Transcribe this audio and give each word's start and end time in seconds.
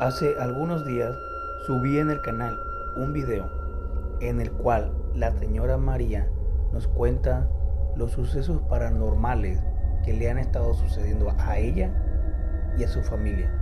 Hace 0.00 0.36
algunos 0.38 0.86
días 0.86 1.12
subí 1.66 1.98
en 1.98 2.08
el 2.08 2.20
canal 2.20 2.56
un 2.94 3.12
video 3.12 3.50
en 4.20 4.40
el 4.40 4.52
cual 4.52 4.92
la 5.12 5.32
señora 5.32 5.76
María 5.76 6.28
nos 6.72 6.86
cuenta 6.86 7.48
los 7.96 8.12
sucesos 8.12 8.62
paranormales 8.68 9.60
que 10.04 10.12
le 10.12 10.30
han 10.30 10.38
estado 10.38 10.72
sucediendo 10.74 11.34
a 11.36 11.58
ella 11.58 11.90
y 12.78 12.84
a 12.84 12.88
su 12.88 13.02
familia. 13.02 13.52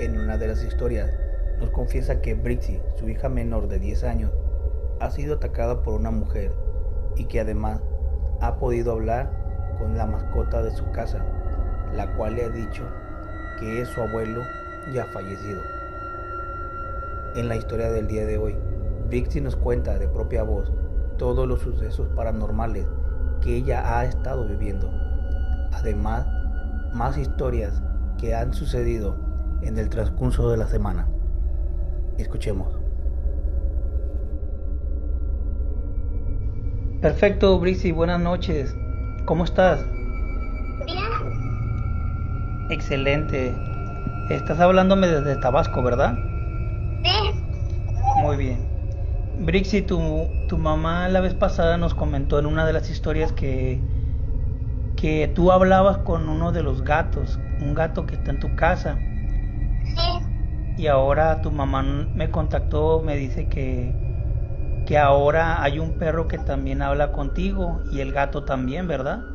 En 0.00 0.18
una 0.18 0.36
de 0.36 0.48
las 0.48 0.64
historias 0.64 1.08
nos 1.60 1.70
confiesa 1.70 2.20
que 2.20 2.34
Brixie, 2.34 2.82
su 2.96 3.08
hija 3.08 3.28
menor 3.28 3.68
de 3.68 3.78
10 3.78 4.02
años, 4.02 4.32
ha 4.98 5.12
sido 5.12 5.36
atacada 5.36 5.84
por 5.84 5.94
una 5.94 6.10
mujer 6.10 6.52
y 7.14 7.26
que 7.26 7.38
además 7.38 7.80
ha 8.40 8.56
podido 8.56 8.90
hablar 8.90 9.30
con 9.78 9.96
la 9.96 10.06
mascota 10.06 10.60
de 10.60 10.72
su 10.72 10.90
casa, 10.90 11.24
la 11.94 12.16
cual 12.16 12.34
le 12.34 12.46
ha 12.46 12.48
dicho 12.48 12.82
que 13.60 13.82
es 13.82 13.88
su 13.90 14.00
abuelo 14.00 14.42
ya 14.92 15.06
fallecido. 15.06 15.60
En 17.34 17.48
la 17.48 17.56
historia 17.56 17.90
del 17.90 18.06
día 18.06 18.26
de 18.26 18.38
hoy, 18.38 18.56
Brixie 19.08 19.40
nos 19.40 19.56
cuenta 19.56 19.98
de 19.98 20.08
propia 20.08 20.42
voz 20.42 20.72
todos 21.18 21.46
los 21.46 21.60
sucesos 21.60 22.08
paranormales 22.14 22.86
que 23.40 23.56
ella 23.56 23.98
ha 23.98 24.04
estado 24.04 24.46
viviendo. 24.46 24.90
Además, 25.72 26.26
más 26.94 27.16
historias 27.18 27.82
que 28.18 28.34
han 28.34 28.52
sucedido 28.52 29.16
en 29.62 29.78
el 29.78 29.88
transcurso 29.88 30.50
de 30.50 30.56
la 30.56 30.66
semana. 30.66 31.08
Escuchemos. 32.16 32.78
Perfecto, 37.00 37.58
Brixie, 37.60 37.92
buenas 37.92 38.20
noches. 38.20 38.74
¿Cómo 39.24 39.44
estás? 39.44 39.84
Bien. 40.84 40.98
Excelente. 42.70 43.54
Estás 44.28 44.60
hablándome 44.60 45.08
desde 45.08 45.36
Tabasco, 45.36 45.82
¿verdad? 45.82 46.28
Sí. 47.02 47.10
Muy 48.12 48.36
bien. 48.36 48.74
Brixie, 49.32 49.82
tu, 49.82 50.36
tu 50.46 50.58
mamá 50.58 51.08
la 51.08 51.20
vez 51.20 51.34
pasada 51.34 51.76
nos 51.78 51.94
comentó 51.94 52.38
en 52.38 52.46
una 52.46 52.66
de 52.66 52.72
las 52.74 52.90
historias 52.90 53.32
que, 53.32 53.88
que 54.94 55.28
tú 55.34 55.50
hablabas 55.52 55.98
con 55.98 56.28
uno 56.28 56.52
de 56.52 56.62
los 56.62 56.84
gatos, 56.84 57.40
un 57.58 57.72
gato 57.74 58.04
que 58.06 58.16
está 58.16 58.32
en 58.32 58.38
tu 58.38 58.54
casa. 58.54 59.08
Sí. 59.84 60.20
Y 60.76 60.86
ahora 60.86 61.40
tu 61.42 61.50
mamá 61.50 61.82
me 62.14 62.30
contactó, 62.30 63.02
me 63.02 63.16
dice 63.16 63.48
que, 63.48 64.00
que 64.84 64.98
ahora 64.98 65.62
hay 65.62 65.78
un 65.80 65.98
perro 65.98 66.28
que 66.28 66.38
también 66.40 66.82
habla 66.82 67.12
contigo 67.12 67.86
y 67.90 68.00
el 68.00 68.12
gato 68.12 68.44
también, 68.44 68.88
¿verdad? 68.88 69.30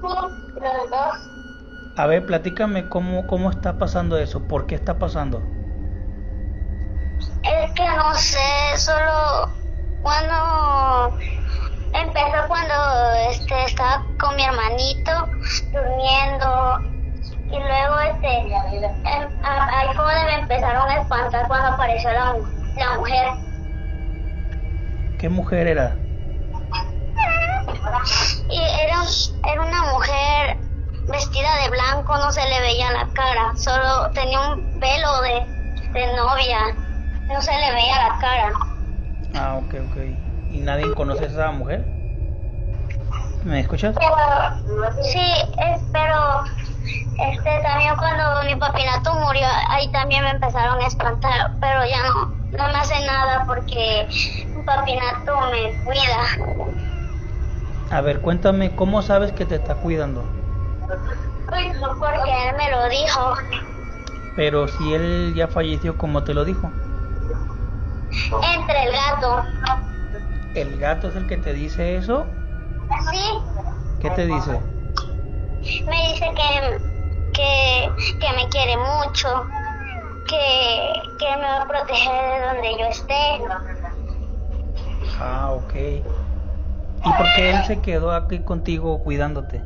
Sí. 0.00 0.08
Los 0.54 0.90
dos. 0.90 1.33
A 1.96 2.06
ver, 2.06 2.24
platícame 2.24 2.88
cómo, 2.88 3.26
cómo 3.26 3.50
está 3.50 3.78
pasando 3.78 4.16
eso, 4.18 4.46
por 4.46 4.66
qué 4.68 4.76
está 4.76 4.98
pasando. 5.00 5.56
Es 7.42 7.72
que 7.72 7.88
no 7.88 8.14
sé, 8.14 8.38
solo 8.78 9.48
cuando 10.00 11.16
empezó 11.92 12.48
cuando 12.48 12.74
este 13.30 13.64
estaba 13.66 14.04
con 14.18 14.36
mi 14.36 14.44
hermanito 14.44 15.12
durmiendo 15.72 16.80
y 17.50 17.58
luego 17.58 18.00
este 18.00 18.38
em- 18.38 19.32
a- 19.42 19.78
ahí 19.78 19.88
como 19.96 20.08
me 20.08 20.34
empezaron 20.40 20.90
a 20.90 20.96
espantar 21.00 21.46
cuando 21.48 21.68
apareció 21.68 22.10
la, 22.12 22.34
la 22.76 22.98
mujer 22.98 23.28
¿Qué 25.16 25.28
mujer 25.28 25.66
era? 25.66 26.08
y 28.48 28.58
era, 28.58 29.02
era 29.52 29.62
una 29.62 29.82
mujer 29.92 30.58
vestida 31.06 31.56
de 31.62 31.70
blanco, 31.70 32.16
no 32.18 32.30
se 32.32 32.44
le 32.48 32.60
veía 32.60 32.90
la 32.92 33.08
cara, 33.12 33.54
solo 33.56 34.10
tenía 34.12 34.40
un 34.40 34.68
velo 34.74 35.20
de, 35.22 35.46
de 35.92 36.16
novia, 36.16 36.60
no 37.28 37.42
se 37.42 37.56
le 37.56 37.72
veía 37.72 38.08
la 38.08 38.18
cara. 38.18 38.52
Ah, 39.34 39.56
ok, 39.58 39.74
ok. 39.86 39.96
¿Y 40.50 40.60
nadie 40.60 40.94
conoce 40.94 41.24
a 41.24 41.26
esa 41.28 41.50
mujer? 41.50 41.86
¿Me 43.44 43.60
escuchas? 43.60 43.94
Pero, 43.94 44.16
sí, 45.02 45.32
es, 45.58 45.82
pero 45.92 46.42
este 47.18 47.60
también 47.62 47.94
cuando 47.96 48.42
mi 48.44 48.56
papinato 48.56 49.14
murió, 49.14 49.46
ahí 49.70 49.90
también 49.92 50.24
me 50.24 50.30
empezaron 50.30 50.80
a 50.80 50.86
espantar, 50.86 51.52
pero 51.60 51.86
ya 51.86 52.02
no, 52.04 52.38
no 52.52 52.68
me 52.72 52.78
hace 52.78 53.00
nada 53.06 53.44
porque 53.46 54.08
mi 54.54 54.62
papinato 54.64 55.40
me 55.52 55.74
cuida. 55.84 56.26
A 57.88 58.02
ver, 58.02 58.20
cuéntame, 58.20 58.74
¿cómo 58.74 59.00
sabes 59.00 59.32
que 59.32 59.46
te 59.46 59.54
está 59.54 59.76
cuidando? 59.76 60.28
Porque 61.98 62.48
él 62.48 62.56
me 62.56 62.70
lo 62.70 62.88
dijo. 62.88 63.34
Pero 64.36 64.66
si 64.68 64.94
él 64.94 65.32
ya 65.34 65.48
falleció, 65.48 65.96
¿cómo 65.96 66.24
te 66.24 66.34
lo 66.34 66.44
dijo? 66.44 66.70
Entre 68.54 68.84
el 68.84 68.92
gato. 68.92 69.44
¿El 70.54 70.78
gato 70.78 71.08
es 71.08 71.16
el 71.16 71.26
que 71.26 71.36
te 71.36 71.52
dice 71.52 71.96
eso? 71.96 72.26
Sí, 73.10 73.38
¿Qué 74.00 74.10
te 74.10 74.26
dice? 74.26 74.60
me 75.86 76.08
dice 76.08 76.26
que, 76.34 76.78
que, 77.32 77.90
que 78.20 78.32
me 78.34 78.48
quiere 78.48 78.76
mucho, 78.76 79.46
que, 80.28 80.92
que 81.18 81.36
me 81.36 81.42
va 81.42 81.62
a 81.62 81.68
proteger 81.68 82.40
de 82.40 82.46
donde 82.46 82.78
yo 82.78 82.86
esté. 82.86 83.40
Ah, 85.20 85.52
ok. 85.52 85.74
¿Y 85.74 87.12
por 87.12 87.26
qué 87.36 87.50
él 87.50 87.64
se 87.64 87.80
quedó 87.80 88.12
aquí 88.12 88.40
contigo 88.40 89.02
cuidándote? 89.02 89.62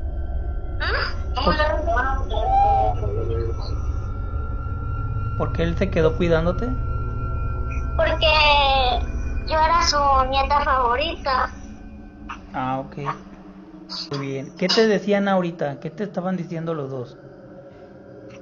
¿Por 5.36 5.52
qué 5.52 5.62
él 5.62 5.74
se 5.78 5.90
quedó 5.90 6.16
cuidándote? 6.16 6.76
Porque 7.96 8.32
yo 9.46 9.56
era 9.60 9.82
su 9.82 9.98
nieta 10.30 10.60
favorita. 10.64 11.52
Ah, 12.52 12.80
ok. 12.80 12.98
Muy 14.10 14.18
bien. 14.18 14.54
¿Qué 14.56 14.68
te 14.68 14.86
decían 14.86 15.28
ahorita? 15.28 15.80
¿Qué 15.80 15.90
te 15.90 16.04
estaban 16.04 16.36
diciendo 16.36 16.74
los 16.74 16.90
dos? 16.90 17.18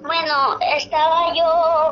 Bueno, 0.02 0.58
estaba 0.76 1.34
yo 1.34 1.44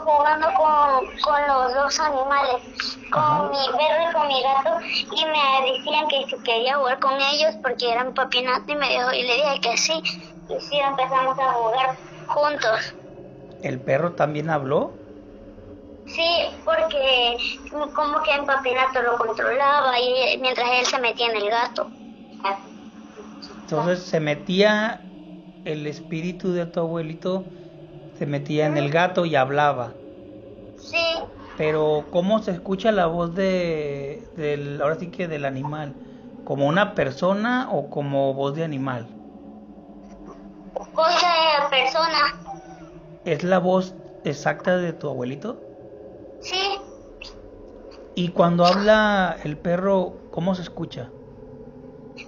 jugando 0.04 0.46
con, 0.54 1.06
con 1.22 1.46
los 1.46 1.74
dos 1.74 2.00
animales, 2.00 2.62
con 3.10 3.20
Ajá. 3.20 3.50
mi 3.50 3.66
perro 3.76 4.10
y 4.10 4.12
con 4.12 4.28
mi 4.28 4.42
gato, 4.42 4.78
y 5.12 5.24
me 5.26 5.72
decían 5.72 6.08
que 6.08 6.24
si 6.28 6.42
quería 6.42 6.76
jugar 6.76 6.98
con 7.00 7.20
ellos 7.20 7.54
porque 7.62 7.90
era 7.92 8.04
mi 8.04 8.12
papinato 8.12 8.72
y 8.72 8.76
me 8.76 8.88
dijo, 8.88 9.12
y 9.12 9.22
le 9.22 9.34
dije 9.34 9.60
que 9.60 9.76
sí, 9.76 10.02
y 10.48 10.60
sí 10.60 10.78
empezamos 10.78 11.38
a 11.38 11.52
jugar 11.52 11.96
juntos. 12.26 12.94
¿El 13.62 13.82
perro 13.82 14.12
también 14.14 14.48
habló? 14.48 15.00
Sí, 16.06 16.46
porque 16.64 17.36
como 17.94 18.22
que 18.22 18.40
mi 18.40 18.46
papinato 18.46 19.02
lo 19.02 19.18
controlaba 19.18 19.98
y 20.00 20.38
mientras 20.40 20.70
él 20.70 20.86
se 20.86 20.98
metía 20.98 21.26
en 21.30 21.36
el 21.36 21.50
gato. 21.50 21.90
Entonces 23.60 24.04
se 24.04 24.20
metía 24.20 25.12
el 25.64 25.86
espíritu 25.86 26.52
de 26.52 26.66
tu 26.66 26.80
abuelito, 26.80 27.50
se 28.14 28.26
metía 28.26 28.66
en 28.66 28.76
el 28.78 28.90
gato 28.90 29.26
y 29.26 29.36
hablaba. 29.36 30.02
Sí, 30.76 30.98
Pero 31.54 32.08
¿cómo 32.12 32.40
se 32.42 32.50
escucha 32.52 32.90
la 32.92 33.06
voz 33.06 33.34
de 33.34 34.30
del 34.34 34.80
ahora 34.82 34.96
sí 34.98 35.10
que 35.10 35.28
del 35.28 35.44
animal? 35.44 36.00
¿Como 36.44 36.66
una 36.68 36.94
persona 36.94 37.68
o 37.72 37.90
como 37.90 38.34
voz 38.34 38.54
de 38.54 38.64
animal? 38.64 39.13
Cosa 40.74 41.28
de 41.28 41.68
persona. 41.70 42.18
¿Es 43.24 43.42
la 43.42 43.58
voz 43.58 43.94
exacta 44.22 44.76
de 44.76 44.92
tu 44.92 45.08
abuelito? 45.08 45.58
Sí, 46.38 46.78
Y 48.14 48.30
cuando 48.30 48.64
habla 48.64 49.38
el 49.44 49.58
perro, 49.58 50.14
¿cómo 50.30 50.54
se 50.54 50.62
escucha? 50.62 51.10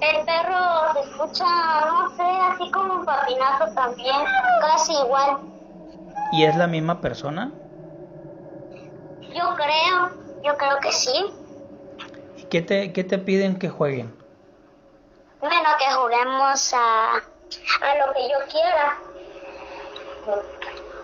el 0.00 0.24
perro 0.24 0.92
se 0.94 1.00
escucha, 1.00 1.44
no 1.86 2.08
sé, 2.16 2.22
así 2.22 2.70
como 2.70 2.94
un 2.94 3.04
papinato 3.04 3.66
también, 3.74 4.24
casi 4.60 4.92
igual. 4.94 5.38
¿Y 6.30 6.44
es 6.44 6.54
la 6.54 6.68
misma 6.68 7.00
persona? 7.00 7.52
Yo 9.34 9.54
creo, 9.56 10.10
yo 10.42 10.56
creo 10.56 10.80
que 10.80 10.92
sí. 10.92 11.12
¿Y 12.38 12.44
qué 12.44 12.62
te, 12.62 12.92
qué 12.92 13.04
te 13.04 13.18
piden 13.18 13.58
que 13.58 13.68
jueguen? 13.68 14.12
Bueno, 15.40 15.68
que 15.78 15.94
juguemos 15.94 16.74
a, 16.74 17.22
a 17.80 17.94
lo 18.06 18.12
que 18.12 18.28
yo 18.28 18.38
quiera. 18.50 18.98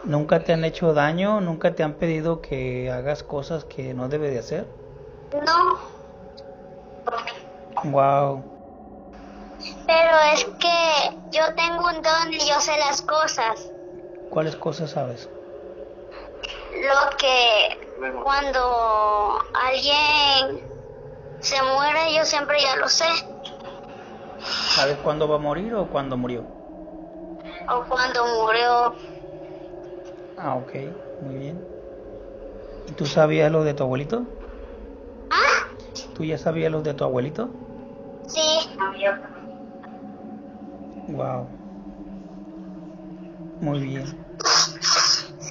¿Nunca 0.04 0.40
te 0.40 0.52
han 0.52 0.64
hecho 0.64 0.92
daño? 0.94 1.40
¿Nunca 1.40 1.74
te 1.74 1.82
han 1.82 1.94
pedido 1.94 2.40
que 2.42 2.90
hagas 2.90 3.22
cosas 3.22 3.64
que 3.64 3.94
no 3.94 4.08
debe 4.08 4.30
de 4.30 4.38
hacer? 4.40 4.66
No, 5.32 5.78
Wow. 7.84 8.44
pero 9.86 10.18
es 10.34 10.44
que 10.44 11.10
yo 11.30 11.42
tengo 11.54 11.84
un 11.88 12.02
don 12.02 12.32
y 12.32 12.38
yo 12.38 12.60
sé 12.60 12.76
las 12.78 13.02
cosas. 13.02 13.70
¿Cuáles 14.28 14.56
cosas 14.56 14.90
sabes? 14.90 15.28
Lo 16.72 17.16
que 17.18 17.78
cuando 18.22 19.38
alguien 19.52 20.62
se 21.40 21.62
muere, 21.62 22.14
yo 22.14 22.24
siempre 22.24 22.60
ya 22.60 22.76
lo 22.76 22.88
sé. 22.88 23.04
¿Sabes 24.44 24.98
cuándo 24.98 25.28
va 25.28 25.36
a 25.36 25.38
morir 25.38 25.74
o 25.74 25.86
cuándo 25.88 26.16
murió? 26.16 26.44
O 27.68 27.84
cuando 27.88 28.24
murió. 28.26 28.94
Ah, 30.36 30.56
ok, 30.56 30.72
muy 31.20 31.36
bien. 31.36 31.60
¿Y 32.86 32.92
tú 32.92 33.06
sabías 33.06 33.50
lo 33.52 33.64
de 33.64 33.74
tu 33.74 33.84
abuelito? 33.84 34.26
¿Ah? 35.30 35.76
¿Tú 36.14 36.24
ya 36.24 36.38
sabías 36.38 36.72
lo 36.72 36.82
de 36.82 36.94
tu 36.94 37.04
abuelito? 37.04 37.50
Sí. 38.26 38.40
Wow. 41.08 41.46
Muy 43.60 43.80
bien. 43.80 44.04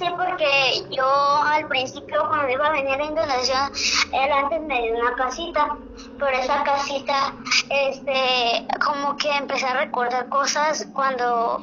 Sí, 0.02 0.08
porque 0.16 0.96
yo 0.96 1.06
al 1.44 1.68
principio 1.68 2.26
cuando 2.28 2.52
iba 2.52 2.66
a 2.66 2.72
venir 2.72 3.00
a 3.00 3.04
Indonesia, 3.04 3.70
él 4.12 4.32
antes 4.32 4.60
me 4.62 4.82
dio 4.82 4.98
una 4.98 5.14
casita. 5.14 5.78
Por 6.18 6.32
esa 6.34 6.64
casita, 6.64 7.36
este, 7.70 8.66
como 8.84 9.16
que 9.16 9.30
empecé 9.30 9.64
a 9.64 9.74
recordar 9.74 10.28
cosas 10.28 10.88
cuando 10.92 11.62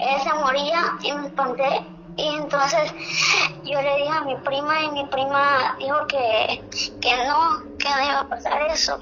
él 0.00 0.20
se 0.20 0.34
moría 0.34 0.96
y 1.04 1.12
me 1.12 1.28
espanté. 1.28 1.80
Y 2.16 2.26
entonces 2.34 2.92
yo 3.64 3.80
le 3.80 3.96
dije 3.98 4.10
a 4.10 4.22
mi 4.22 4.34
prima 4.38 4.82
y 4.82 4.90
mi 4.90 5.04
prima 5.06 5.76
dijo 5.78 6.06
que, 6.08 6.64
que 7.00 7.16
no, 7.28 7.62
que 7.78 7.88
no 7.88 8.04
iba 8.04 8.20
a 8.20 8.28
pasar 8.28 8.62
eso. 8.68 8.98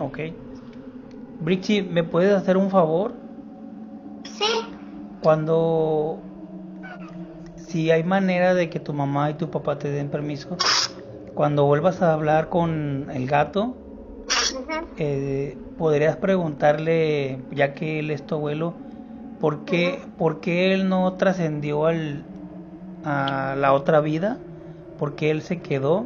Ok. 0.00 0.18
Brixie, 1.40 1.82
¿me 1.82 2.04
puedes 2.04 2.34
hacer 2.36 2.58
un 2.58 2.70
favor? 2.70 3.14
Sí, 4.24 4.66
Cuando... 5.22 6.31
Si 7.72 7.90
hay 7.90 8.04
manera 8.04 8.52
de 8.52 8.68
que 8.68 8.80
tu 8.80 8.92
mamá 8.92 9.30
y 9.30 9.34
tu 9.34 9.48
papá 9.50 9.78
te 9.78 9.90
den 9.90 10.10
permiso, 10.10 10.58
cuando 11.32 11.64
vuelvas 11.64 12.02
a 12.02 12.12
hablar 12.12 12.50
con 12.50 13.08
el 13.14 13.26
gato, 13.26 13.72
eh, 14.98 15.56
podrías 15.78 16.18
preguntarle, 16.18 17.38
ya 17.50 17.72
que 17.72 18.00
él 18.00 18.10
es 18.10 18.26
tu 18.26 18.34
abuelo, 18.34 18.74
¿por 19.40 19.64
qué, 19.64 19.98
por 20.18 20.42
qué 20.42 20.74
él 20.74 20.90
no 20.90 21.14
trascendió 21.14 21.86
al, 21.86 22.26
a 23.04 23.56
la 23.56 23.72
otra 23.72 24.00
vida? 24.02 24.36
¿Por 24.98 25.14
qué 25.16 25.30
él 25.30 25.40
se 25.40 25.62
quedó? 25.62 26.04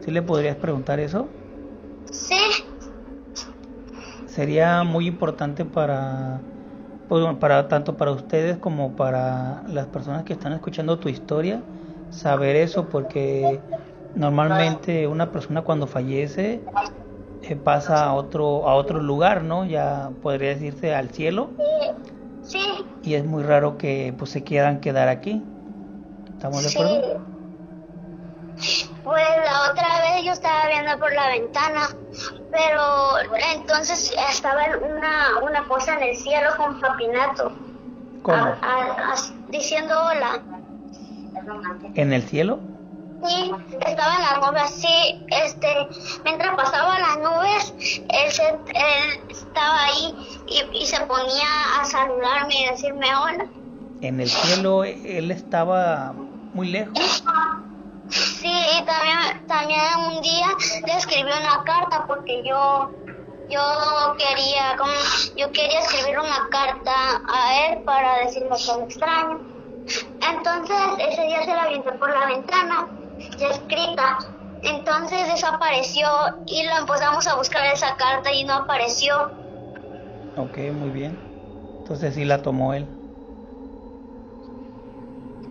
¿Sí 0.00 0.10
le 0.10 0.22
podrías 0.22 0.56
preguntar 0.56 1.00
eso? 1.00 1.28
sí, 2.10 2.36
Sería 4.26 4.84
muy 4.84 5.06
importante 5.06 5.66
para, 5.66 6.40
para 7.40 7.68
tanto 7.68 7.96
para 7.96 8.12
ustedes 8.12 8.58
como 8.58 8.96
para 8.96 9.64
las 9.68 9.86
personas 9.88 10.24
que 10.24 10.32
están 10.32 10.52
escuchando 10.52 10.98
tu 10.98 11.08
historia, 11.08 11.62
saber 12.10 12.56
eso, 12.56 12.88
porque 12.88 13.60
normalmente 14.14 15.06
una 15.06 15.30
persona 15.30 15.62
cuando 15.62 15.86
fallece 15.86 16.64
eh, 17.42 17.56
pasa 17.56 18.04
a 18.04 18.14
otro 18.14 18.68
a 18.68 18.74
otro 18.74 19.00
lugar, 19.00 19.42
¿no? 19.42 19.64
Ya 19.66 20.12
podría 20.22 20.50
decirse 20.50 20.94
al 20.94 21.10
cielo 21.10 21.52
sí, 22.42 22.58
y 23.02 23.14
es 23.14 23.24
muy 23.24 23.42
raro 23.42 23.76
que 23.78 24.14
pues 24.18 24.30
se 24.30 24.42
quieran 24.44 24.80
quedar 24.80 25.08
aquí. 25.08 25.42
¿Estamos 26.26 26.62
de 26.62 26.70
acuerdo? 26.70 27.24
Pues 29.04 29.22
la 29.44 29.70
otra 29.70 29.86
vez 30.00 30.24
yo 30.24 30.32
estaba 30.32 30.66
viendo 30.68 30.98
por 30.98 31.12
la 31.12 31.28
ventana, 31.28 31.88
pero 32.50 33.18
entonces 33.52 34.14
estaba 34.30 34.62
una, 34.80 35.40
una 35.42 35.68
cosa 35.68 35.94
en 35.96 36.04
el 36.04 36.16
cielo 36.16 36.48
con 36.56 36.80
papinato, 36.80 37.52
¿Cómo? 38.22 38.36
a- 38.36 38.58
a- 38.62 39.12
a- 39.12 39.16
diciendo 39.48 39.94
hola. 40.00 40.40
¿En 41.94 42.12
el 42.14 42.22
cielo? 42.22 42.60
Sí, 43.26 43.54
estaba 43.86 44.14
en 44.16 44.22
las 44.22 44.50
nubes 44.50 44.62
así, 44.62 45.26
este, 45.30 45.88
mientras 46.24 46.54
pasaba 46.56 46.98
las 46.98 47.16
nubes, 47.18 47.74
él, 48.08 48.30
se, 48.32 48.48
él 48.48 49.20
estaba 49.30 49.84
ahí 49.84 50.14
y, 50.46 50.78
y 50.82 50.86
se 50.86 51.00
ponía 51.06 51.46
a 51.80 51.84
saludarme 51.84 52.54
y 52.62 52.66
decirme 52.70 53.06
hola. 53.14 53.46
En 54.00 54.20
el 54.20 54.28
cielo 54.30 54.84
él 54.84 55.30
estaba 55.30 56.12
muy 56.52 56.68
lejos. 56.68 57.24
Sí, 58.10 58.52
y 58.78 58.84
también, 58.84 59.46
también 59.46 59.80
un 60.08 60.20
día 60.20 60.48
le 60.86 60.94
escribí 60.94 61.22
una 61.22 61.64
carta 61.64 62.06
porque 62.06 62.42
yo 62.44 62.90
yo 63.50 63.60
quería 64.16 64.76
como 64.78 64.92
yo 65.36 65.50
quería 65.52 65.80
escribir 65.80 66.18
una 66.18 66.48
carta 66.50 66.92
a 67.28 67.66
él 67.66 67.82
para 67.84 68.18
decirle 68.24 68.48
que 68.48 68.78
lo 68.78 68.84
extraño. 68.84 69.40
Entonces 70.30 70.76
ese 70.98 71.22
día 71.22 71.42
se 71.42 71.54
la 71.54 71.62
aventé 71.64 71.92
por 71.92 72.10
la 72.10 72.26
ventana, 72.26 72.88
ya 73.38 73.48
escrita. 73.48 74.18
Entonces 74.62 75.26
desapareció 75.30 76.08
y 76.46 76.64
lo 76.64 76.78
empezamos 76.78 77.26
a 77.26 77.36
buscar 77.36 77.66
esa 77.66 77.94
carta 77.96 78.32
y 78.32 78.44
no 78.44 78.54
apareció. 78.54 79.30
Ok, 80.36 80.56
muy 80.72 80.90
bien. 80.90 81.18
Entonces 81.80 82.14
sí 82.14 82.24
la 82.24 82.40
tomó 82.40 82.72
él. 82.72 82.86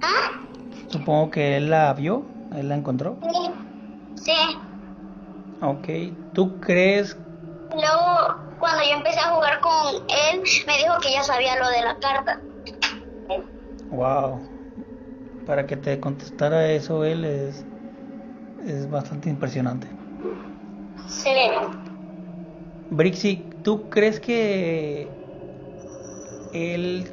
¿Ah? 0.01 0.41
Supongo 0.87 1.29
que 1.29 1.57
él 1.57 1.69
la 1.69 1.93
vio, 1.93 2.23
él 2.55 2.69
la 2.69 2.75
encontró. 2.75 3.19
Sí. 3.23 3.51
Sí. 4.15 4.57
Ok, 5.61 5.87
¿tú 6.33 6.59
crees? 6.59 7.17
Luego, 7.71 8.35
cuando 8.59 8.83
yo 8.83 8.91
empecé 8.97 9.19
a 9.19 9.31
jugar 9.31 9.59
con 9.61 9.95
él, 9.95 10.41
me 10.67 10.77
dijo 10.77 10.93
que 11.01 11.11
ya 11.11 11.23
sabía 11.23 11.57
lo 11.57 11.69
de 11.69 11.81
la 11.81 11.97
carta. 11.99 12.43
Wow, 13.89 14.41
para 15.45 15.67
que 15.67 15.77
te 15.77 15.99
contestara 15.99 16.71
eso 16.71 17.05
él 17.05 17.25
es, 17.25 17.65
es 18.65 18.89
bastante 18.89 19.29
impresionante. 19.29 19.87
Sí. 21.07 21.29
Brixie, 22.89 23.49
¿tú 23.63 23.89
crees 23.89 24.19
que 24.19 25.09
él, 26.53 27.07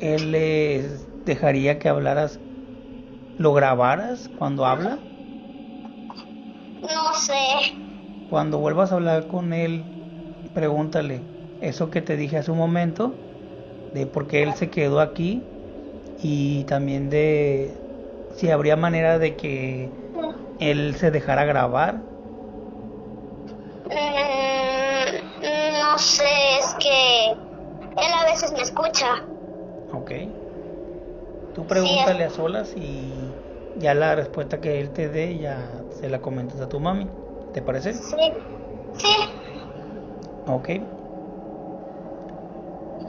él 0.00 0.32
les 0.32 1.06
dejaría 1.24 1.78
que 1.78 1.88
hablaras, 1.88 2.40
lo 3.36 3.54
grabaras 3.54 4.28
cuando 4.28 4.66
habla? 4.66 5.00
No 6.82 7.12
sé. 7.24 7.42
Cuando 8.28 8.58
vuelvas 8.58 8.92
a 8.92 8.96
hablar 8.96 9.26
con 9.28 9.52
él, 9.52 9.86
pregúntale 10.52 11.24
eso 11.60 11.90
que 11.90 12.02
te 12.02 12.16
dije 12.16 12.38
hace 12.38 12.50
un 12.50 12.58
momento, 12.58 13.20
de 13.92 14.06
por 14.06 14.28
qué 14.28 14.42
él 14.42 14.54
se 14.54 14.70
quedó 14.70 15.00
aquí 15.00 15.48
y 16.18 16.64
también 16.66 17.10
de 17.10 17.80
si 18.30 18.50
habría 18.50 18.76
manera 18.76 19.18
de 19.18 19.36
que 19.36 19.92
él 20.58 20.96
se 20.96 21.10
dejara 21.12 21.44
grabar. 21.44 22.06
Mm, 23.90 25.16
no 25.80 25.98
sé, 25.98 26.58
es 26.58 26.74
que 26.80 27.30
él 27.32 28.12
a 28.20 28.24
veces 28.24 28.52
me 28.52 28.62
escucha. 28.62 29.28
Ok. 29.92 30.10
Tú 31.52 31.66
pregúntale 31.66 32.22
a 32.24 32.30
solas 32.30 32.72
y 32.76 33.15
ya 33.76 33.94
la 33.94 34.14
respuesta 34.14 34.60
que 34.60 34.80
él 34.80 34.92
te 34.92 35.08
dé 35.08 35.38
ya 35.38 35.84
se 36.00 36.08
la 36.08 36.20
comentas 36.20 36.60
a 36.60 36.68
tu 36.68 36.80
mami. 36.80 37.08
¿Te 37.52 37.62
parece? 37.62 37.94
Sí. 37.94 38.32
Sí. 38.98 39.16
Ok. 40.46 40.70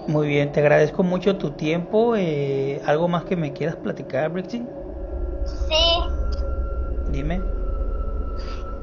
Muy 0.08 0.28
bien, 0.28 0.52
te 0.52 0.62
agradezco 0.62 1.04
mucho 1.04 1.38
tu 1.38 1.52
tiempo. 1.52 2.16
Eh, 2.16 2.82
¿Algo 2.86 3.08
más 3.08 3.26
que 3.26 3.36
me 3.36 3.54
quieras 3.54 3.76
platicar, 3.76 4.30
Brixie? 4.32 4.66
Sí. 5.68 6.04
Dime. 7.08 7.42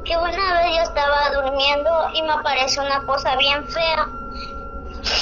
Que 0.04 0.16
una 0.18 0.28
vez 0.28 0.76
yo 0.76 0.82
estaba 0.82 1.30
durmiendo 1.32 1.90
y 2.14 2.22
me 2.22 2.32
apareció 2.32 2.82
una 2.82 3.04
cosa 3.06 3.36
bien 3.36 3.64
fea. 3.66 4.08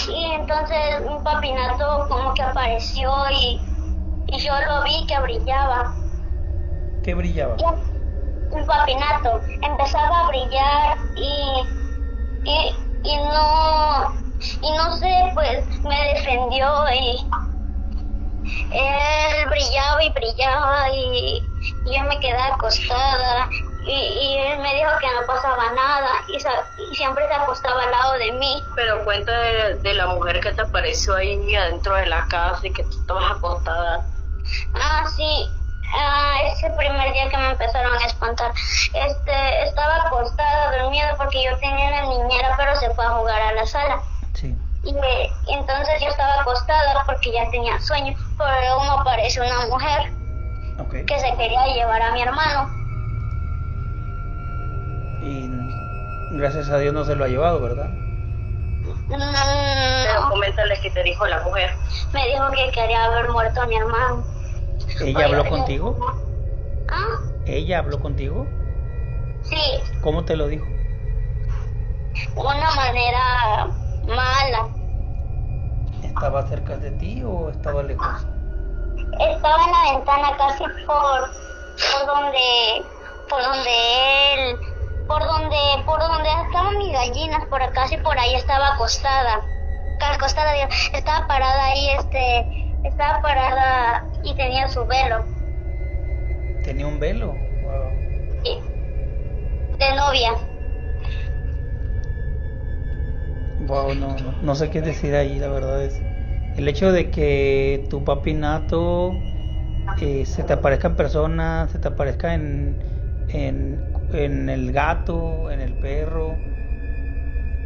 Y 0.08 0.24
entonces 0.32 1.02
un 1.08 1.22
papinato 1.22 2.06
como 2.08 2.34
que 2.34 2.42
apareció 2.42 3.10
y, 3.30 3.60
y 4.26 4.38
yo 4.40 4.52
lo 4.68 4.82
vi 4.82 5.06
que 5.06 5.20
brillaba. 5.20 6.01
¿Qué 7.02 7.14
brillaba? 7.14 7.56
Un 8.50 8.66
papinato 8.66 9.42
empezaba 9.62 10.20
a 10.20 10.28
brillar 10.28 10.98
y, 11.16 11.64
y, 12.44 12.74
y 13.04 13.16
no 13.18 14.12
y 14.62 14.72
no 14.72 14.96
sé 14.96 15.30
pues 15.34 15.64
me 15.84 16.08
defendió 16.14 16.68
y 16.94 17.24
él 18.72 19.48
brillaba 19.48 20.02
y 20.02 20.10
brillaba 20.10 20.90
y, 20.90 21.42
y 21.84 21.96
yo 21.96 22.04
me 22.04 22.18
quedé 22.20 22.36
acostada 22.40 23.48
y, 23.86 23.92
y 23.92 24.38
él 24.38 24.58
me 24.58 24.74
dijo 24.74 24.90
que 25.00 25.06
no 25.12 25.26
pasaba 25.26 25.70
nada 25.72 26.10
y, 26.28 26.40
sa- 26.40 26.66
y 26.78 26.94
siempre 26.96 27.26
se 27.28 27.34
acostaba 27.34 27.82
al 27.82 27.90
lado 27.90 28.12
de 28.14 28.32
mí 28.32 28.62
Pero 28.76 29.04
cuenta 29.04 29.32
de, 29.32 29.74
de 29.76 29.94
la 29.94 30.06
mujer 30.08 30.40
que 30.40 30.52
te 30.52 30.62
apareció 30.62 31.14
ahí 31.16 31.54
adentro 31.54 31.94
de 31.94 32.06
la 32.06 32.26
casa 32.28 32.66
y 32.66 32.72
que 32.72 32.84
tú 32.84 32.90
estabas 33.00 33.30
acostada. 33.32 34.04
Ah, 34.74 35.04
sí. 35.16 35.48
Ah, 35.94 36.36
ese 36.46 36.70
primer 36.70 37.12
día 37.12 37.28
que 37.28 37.36
me 37.36 37.50
empezaron 37.50 37.94
a 37.94 38.06
espantar. 38.06 38.52
Este, 38.94 39.64
estaba 39.64 39.96
acostada, 40.06 40.78
dormida, 40.78 41.14
porque 41.16 41.44
yo 41.44 41.56
tenía 41.58 41.88
una 41.88 42.02
niñera, 42.02 42.54
pero 42.56 42.74
se 42.76 42.90
fue 42.94 43.04
a 43.04 43.10
jugar 43.10 43.42
a 43.42 43.52
la 43.52 43.66
sala. 43.66 44.02
Sí. 44.34 44.56
Y, 44.84 44.96
eh, 44.96 45.30
entonces 45.48 46.00
yo 46.00 46.08
estaba 46.08 46.40
acostada 46.40 47.04
porque 47.06 47.32
ya 47.32 47.48
tenía 47.50 47.78
sueño. 47.80 48.14
Pero 48.38 48.50
luego 48.60 48.84
me 48.84 49.00
apareció 49.00 49.44
una 49.44 49.66
mujer 49.66 50.12
que 51.06 51.18
se 51.18 51.36
quería 51.36 51.66
llevar 51.66 52.02
a 52.02 52.12
mi 52.12 52.22
hermano. 52.22 52.70
Y 55.22 55.48
gracias 56.36 56.68
a 56.70 56.78
Dios 56.78 56.92
no 56.92 57.04
se 57.04 57.14
lo 57.14 57.24
ha 57.24 57.28
llevado, 57.28 57.60
¿verdad? 57.60 57.90
Mm, 59.08 59.08
Pero 59.08 60.20
no, 60.20 60.30
coméntale 60.30 60.80
qué 60.80 60.90
te 60.90 61.02
dijo 61.02 61.26
la 61.26 61.40
mujer. 61.42 61.70
Me 62.12 62.26
dijo 62.28 62.50
que 62.50 62.70
quería 62.72 63.04
haber 63.04 63.30
muerto 63.30 63.60
a 63.62 63.66
mi 63.66 63.76
hermano. 63.76 64.24
¿Ella 65.00 65.26
habló 65.26 65.48
contigo? 65.48 65.96
¿Ah? 66.88 67.18
¿Ella 67.46 67.78
habló 67.78 68.00
contigo? 68.00 68.46
Sí, 69.42 69.56
¿Cómo 70.00 70.24
te 70.24 70.36
lo 70.36 70.48
dijo? 70.48 70.66
una 72.36 72.70
manera 72.74 73.66
mala. 74.06 74.68
¿Estaba 76.02 76.46
cerca 76.46 76.76
de 76.76 76.90
ti 76.92 77.22
o 77.24 77.50
estaba 77.50 77.82
lejos? 77.82 78.26
Estaba 79.20 79.64
en 79.64 79.72
la 79.72 79.92
ventana 79.92 80.36
casi 80.36 80.64
por, 80.86 81.30
por 81.92 82.06
donde, 82.06 82.84
por 83.28 83.42
donde 83.42 84.34
él, 84.34 84.58
por 85.06 85.24
donde, 85.24 85.56
por 85.86 86.00
donde 86.00 86.28
estaban 86.46 86.78
mis 86.78 86.92
gallinas, 86.92 87.44
por 87.48 87.62
acá 87.62 87.86
y 87.90 87.96
por 87.98 88.18
ahí 88.18 88.34
estaba 88.34 88.74
acostada. 88.74 89.42
Acostada, 90.14 90.52
estaba 90.92 91.26
parada 91.28 91.66
ahí, 91.66 91.90
este, 91.90 92.48
estaba 92.82 93.20
parada 93.22 94.08
y 94.22 94.34
tenía 94.36 94.68
su 94.68 94.86
velo 94.86 95.24
¿Tenía 96.60 96.86
un 96.86 96.98
velo? 96.98 97.52
Wow. 97.60 98.02
y- 98.44 98.62
de 99.78 99.94
novia. 99.96 100.32
Wow, 103.58 103.94
no, 103.94 104.18
no, 104.18 104.38
no 104.40 104.54
sé 104.54 104.70
qué 104.70 104.82
decir 104.82 105.14
ahí, 105.14 105.38
la 105.38 105.48
verdad 105.48 105.84
es. 105.84 106.04
El 106.52 106.68
hecho 106.68 106.90
de 106.92 107.10
que 107.10 107.86
tu 107.90 108.02
papi 108.04 108.34
nato 108.34 109.30
eh, 109.96 110.26
se 110.26 110.44
te 110.44 110.54
aparezca 110.54 110.88
en 110.88 110.96
persona, 110.96 111.68
se 111.72 111.78
te 111.80 111.88
aparezca 111.88 112.34
en, 112.34 112.84
en, 113.28 113.90
en 114.10 114.48
el 114.50 114.72
gato, 114.72 115.50
en 115.50 115.60
el 115.60 115.76
perro, 115.78 116.48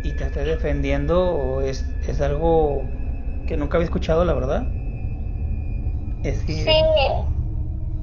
y 0.03 0.15
te 0.15 0.25
esté 0.27 0.45
defendiendo, 0.45 1.61
es, 1.63 1.97
es 2.03 2.21
algo 2.21 2.99
que 3.45 3.57
nunca 3.57 3.77
había 3.79 3.87
escuchado, 3.87 4.25
la 4.25 4.35
verdad. 4.35 4.76
Es 6.31 6.43
que, 6.45 6.57
Sí, 6.65 6.73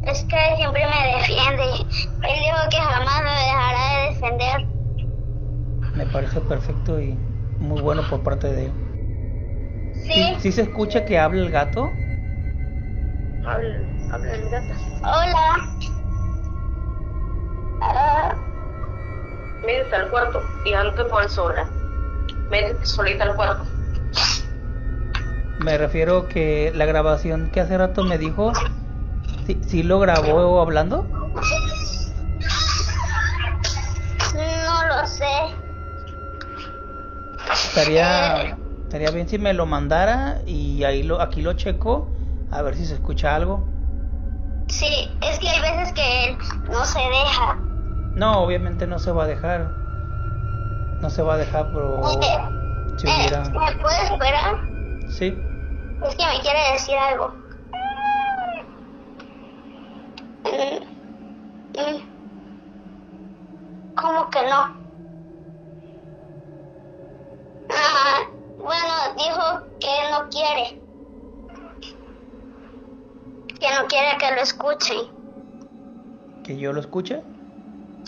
es 0.03 0.23
que 0.25 0.35
él 0.49 0.55
siempre 0.57 0.85
me 0.85 1.15
defiende. 1.15 1.63
Él 1.63 2.39
dijo 2.39 2.57
que 2.69 2.77
jamás 2.77 3.21
me 3.23 3.31
dejará 3.31 3.97
de 3.97 4.07
defender. 4.09 4.67
me 5.95 6.05
parece 6.05 6.41
perfecto 6.41 6.99
y 7.01 7.17
muy 7.57 7.79
bueno 7.79 8.05
por 8.07 8.21
parte 8.21 8.47
de 8.47 8.65
él. 8.67 8.73
Sí, 9.91 10.37
¿Sí 10.37 10.51
se 10.51 10.61
escucha 10.61 11.05
que 11.05 11.17
habla 11.17 11.41
el 11.41 11.49
gato? 11.49 11.97
Habla, 13.43 13.85
habla 14.09 14.33
el 14.33 14.49
gato. 14.49 14.73
hola. 15.03 15.69
Ah, 17.79 18.35
Métete 19.63 19.95
al 19.95 20.11
cuarto 20.11 20.45
y 20.63 20.73
no 20.73 20.93
te 20.93 21.05
pones 21.05 21.31
sola. 21.31 21.67
Métete 22.49 22.85
solita 22.85 23.25
al 23.25 23.35
cuarto. 23.35 23.65
Me 25.63 25.77
refiero 25.77 26.27
que 26.27 26.71
la 26.75 26.85
grabación 26.85 27.49
que 27.49 27.61
hace 27.61 27.77
rato 27.77 28.03
me 28.03 28.17
dijo, 28.17 28.51
¿sí, 29.47 29.61
sí 29.65 29.83
lo 29.83 29.99
grabó 29.99 30.59
hablando? 30.61 31.07
no 34.33 34.87
lo 34.87 35.07
sé. 35.07 35.25
Estaría, 37.67 38.57
estaría 38.83 39.11
bien 39.11 39.29
si 39.29 39.37
me 39.37 39.53
lo 39.53 39.65
mandara 39.65 40.41
y 40.45 40.83
ahí 40.83 41.03
lo, 41.03 41.21
aquí 41.21 41.41
lo 41.41 41.53
checo 41.53 42.11
a 42.51 42.61
ver 42.61 42.75
si 42.75 42.85
se 42.85 42.95
escucha 42.95 43.33
algo. 43.35 43.65
Sí, 44.67 45.09
es 45.21 45.39
que 45.39 45.49
hay 45.49 45.61
veces 45.61 45.93
que 45.93 46.25
él 46.25 46.37
no 46.69 46.83
se 46.85 46.99
deja. 46.99 47.57
No, 48.15 48.41
obviamente 48.43 48.85
no 48.85 48.99
se 48.99 49.11
va 49.11 49.23
a 49.23 49.27
dejar. 49.27 49.71
No 51.01 51.09
se 51.09 51.21
va 51.21 51.35
a 51.35 51.37
dejar, 51.37 51.67
pero 51.73 52.01
si 52.97 53.07
Eh, 53.07 53.15
hubiera... 53.17 53.43
¿Me 53.49 53.81
puedes 53.81 54.11
esperar? 54.11 54.55
Sí, 55.09 55.37
Es 56.01 56.15
que 56.15 56.25
me 56.25 56.41
quiere 56.41 56.71
decir 56.73 56.97
algo. 56.97 57.33
Mm, 60.43 61.79
mm. 61.79 62.01
¿Cómo 63.95 64.29
que 64.29 64.41
no? 64.43 64.67
Ah, 67.69 68.19
bueno, 68.57 68.93
dijo 69.17 69.61
que 69.79 70.11
no 70.11 70.29
quiere. 70.29 70.79
Que 73.59 73.75
no 73.75 73.87
quiere 73.87 74.17
que 74.17 74.31
lo 74.31 74.41
escuchen. 74.41 75.23
que 76.43 76.57
yo 76.57 76.73
lo 76.73 76.81
escuche. 76.81 77.23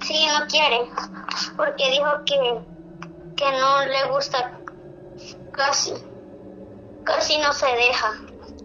Sí, 0.04 0.28
no 0.28 0.46
quiere. 0.48 0.90
Porque 1.56 1.90
dijo 1.90 2.10
que, 2.26 2.62
que 3.36 3.52
no 3.52 3.86
le 3.86 4.12
gusta 4.12 4.62
casi. 5.52 5.94
Casi 7.06 7.38
no 7.38 7.54
se 7.54 7.68
deja. 7.68 8.08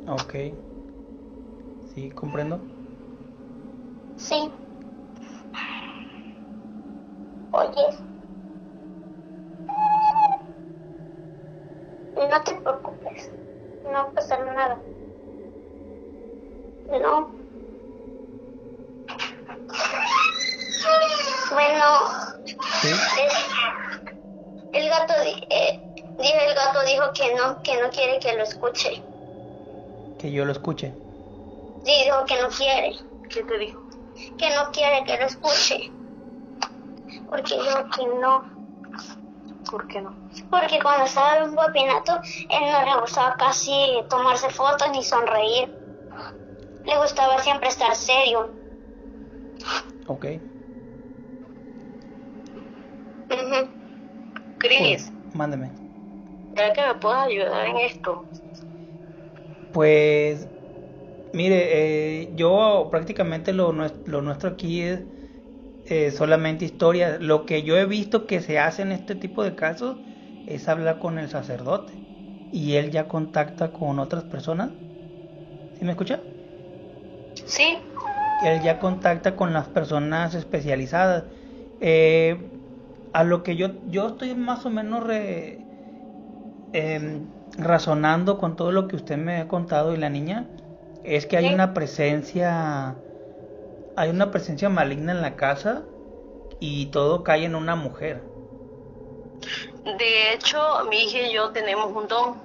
Ok. 0.06 0.34
Sí, 1.94 2.10
comprendo. 2.10 2.60
Sí. 4.16 4.52
Oye. 7.52 7.86
No 12.16 12.42
te 12.42 12.54
preocupes. 12.54 13.30
No 13.84 13.92
va 13.92 14.00
a 14.00 14.12
pasar 14.12 14.44
nada. 14.46 14.80
No. 16.88 17.30
Bueno, 21.52 21.84
Sí, 22.80 22.88
el 24.72 24.88
gato, 24.88 25.14
eh, 25.50 25.80
el 26.28 26.54
gato 26.54 26.82
dijo 26.86 27.12
que 27.14 27.34
no, 27.34 27.62
que 27.62 27.80
no 27.80 27.90
quiere 27.90 28.18
que 28.20 28.36
lo 28.36 28.42
escuche. 28.44 29.02
que 30.16 30.30
yo 30.30 30.44
lo 30.44 30.52
escuche. 30.52 30.94
Sí, 31.84 31.92
dijo 32.04 32.24
que 32.26 32.40
no 32.40 32.48
quiere. 32.48 32.96
¿Qué 33.28 33.42
te 33.44 33.58
dijo? 33.58 33.80
que 34.36 34.50
no 34.54 34.70
quiere 34.70 35.04
que 35.04 35.16
lo 35.18 35.26
escuche. 35.26 35.90
Porque 37.26 37.56
yo 37.56 37.88
que 37.94 38.06
no. 38.06 38.44
¿Por 39.70 39.86
qué 39.88 40.00
no? 40.02 40.14
Porque 40.50 40.80
cuando 40.82 41.04
estaba 41.06 41.36
en 41.38 41.50
un 41.50 41.56
papinato, 41.56 42.20
él 42.48 42.70
no 42.72 42.82
le 42.84 43.00
gustaba 43.00 43.36
casi 43.36 44.04
tomarse 44.10 44.50
fotos 44.50 44.90
ni 44.90 45.02
sonreír. 45.02 45.72
Le 46.84 46.96
gustaba 46.98 47.38
siempre 47.38 47.68
estar 47.68 47.94
serio. 47.96 48.54
Ok. 50.06 50.24
Ujú. 53.30 53.70
Cris, 54.58 55.10
Pues, 55.10 55.12
mándeme. 55.34 55.79
¿Será 56.54 56.72
que 56.72 56.86
me 56.86 56.94
puedes 56.94 57.18
ayudar 57.18 57.66
en 57.66 57.76
esto? 57.78 58.28
Pues, 59.70 60.48
mire, 61.32 62.22
eh, 62.24 62.32
yo 62.34 62.88
prácticamente 62.90 63.52
lo, 63.54 63.72
nues- 63.72 64.00
lo 64.06 64.22
nuestro 64.22 64.50
aquí 64.50 64.82
es 64.82 65.06
eh, 65.84 66.10
solamente 66.12 66.64
historia. 66.66 67.18
Lo 67.20 67.46
que 67.46 67.62
yo 67.64 67.76
he 67.78 67.86
visto 67.86 68.26
que 68.26 68.40
se 68.42 68.58
hace 68.60 68.82
en 68.82 68.92
este 68.92 69.16
tipo 69.16 69.44
de 69.44 69.56
casos 69.56 69.98
es 70.46 70.68
hablar 70.68 70.98
con 71.00 71.18
el 71.18 71.28
sacerdote 71.30 71.94
y 72.50 72.76
él 72.76 72.90
ya 72.92 73.08
contacta 73.08 73.72
con 73.72 73.98
otras 74.00 74.24
personas. 74.24 74.72
¿Sí 75.74 75.84
me 75.84 75.92
escucha? 75.92 76.28
Sí, 77.44 77.66
Él 78.38 78.60
ya 78.62 78.78
contacta 78.78 79.36
con 79.36 79.52
las 79.52 79.68
personas 79.68 80.34
especializadas. 80.34 81.26
Eh, 81.80 82.52
a 83.12 83.24
lo 83.24 83.42
que 83.42 83.56
yo, 83.56 83.80
yo 83.84 84.08
estoy 84.08 84.34
más 84.34 84.64
o 84.66 84.70
menos 84.70 85.04
re- 85.06 85.69
em, 86.72 87.34
razonando 87.56 88.38
con 88.38 88.56
todo 88.56 88.72
lo 88.72 88.88
que 88.88 88.96
usted 88.96 89.16
me 89.18 89.38
ha 89.40 89.48
contado 89.48 89.94
y 89.94 89.98
la 89.98 90.10
niña, 90.10 90.54
es 91.02 91.26
que 91.26 91.36
hay 91.36 91.48
Sí. 91.48 91.50
una 91.50 91.74
presencia, 91.74 93.04
hay 93.96 94.10
una 94.10 94.30
presencia 94.32 94.68
maligna 94.70 95.12
en 95.12 95.22
la 95.22 95.36
casa 95.36 95.90
y 96.60 96.90
todo 96.92 97.24
cae 97.24 97.44
en 97.46 97.54
una 97.56 97.76
mujer. 97.76 98.32
de 99.84 100.32
hecho, 100.32 100.84
mi 100.88 101.04
hija 101.04 101.18
y 101.20 101.32
yo 101.34 101.50
tenemos 101.52 101.92
un 101.94 102.06
don. 102.08 102.42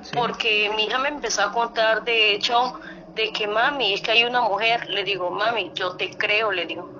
Sí. 0.00 0.18
Porque 0.18 0.70
mi 0.76 0.84
hija 0.84 0.98
me 0.98 1.08
empezó 1.08 1.42
a 1.42 1.52
contar, 1.52 2.04
de 2.04 2.34
hecho, 2.34 2.74
de 3.14 3.32
que 3.32 3.46
mami, 3.48 3.94
es 3.94 4.02
que 4.02 4.12
hay 4.12 4.24
una 4.24 4.42
mujer. 4.42 4.88
Le 4.88 5.04
digo, 5.04 5.30
mami, 5.30 5.72
yo 5.74 5.96
te 5.96 6.16
creo, 6.16 6.52
le 6.52 6.66
digo. 6.66 6.92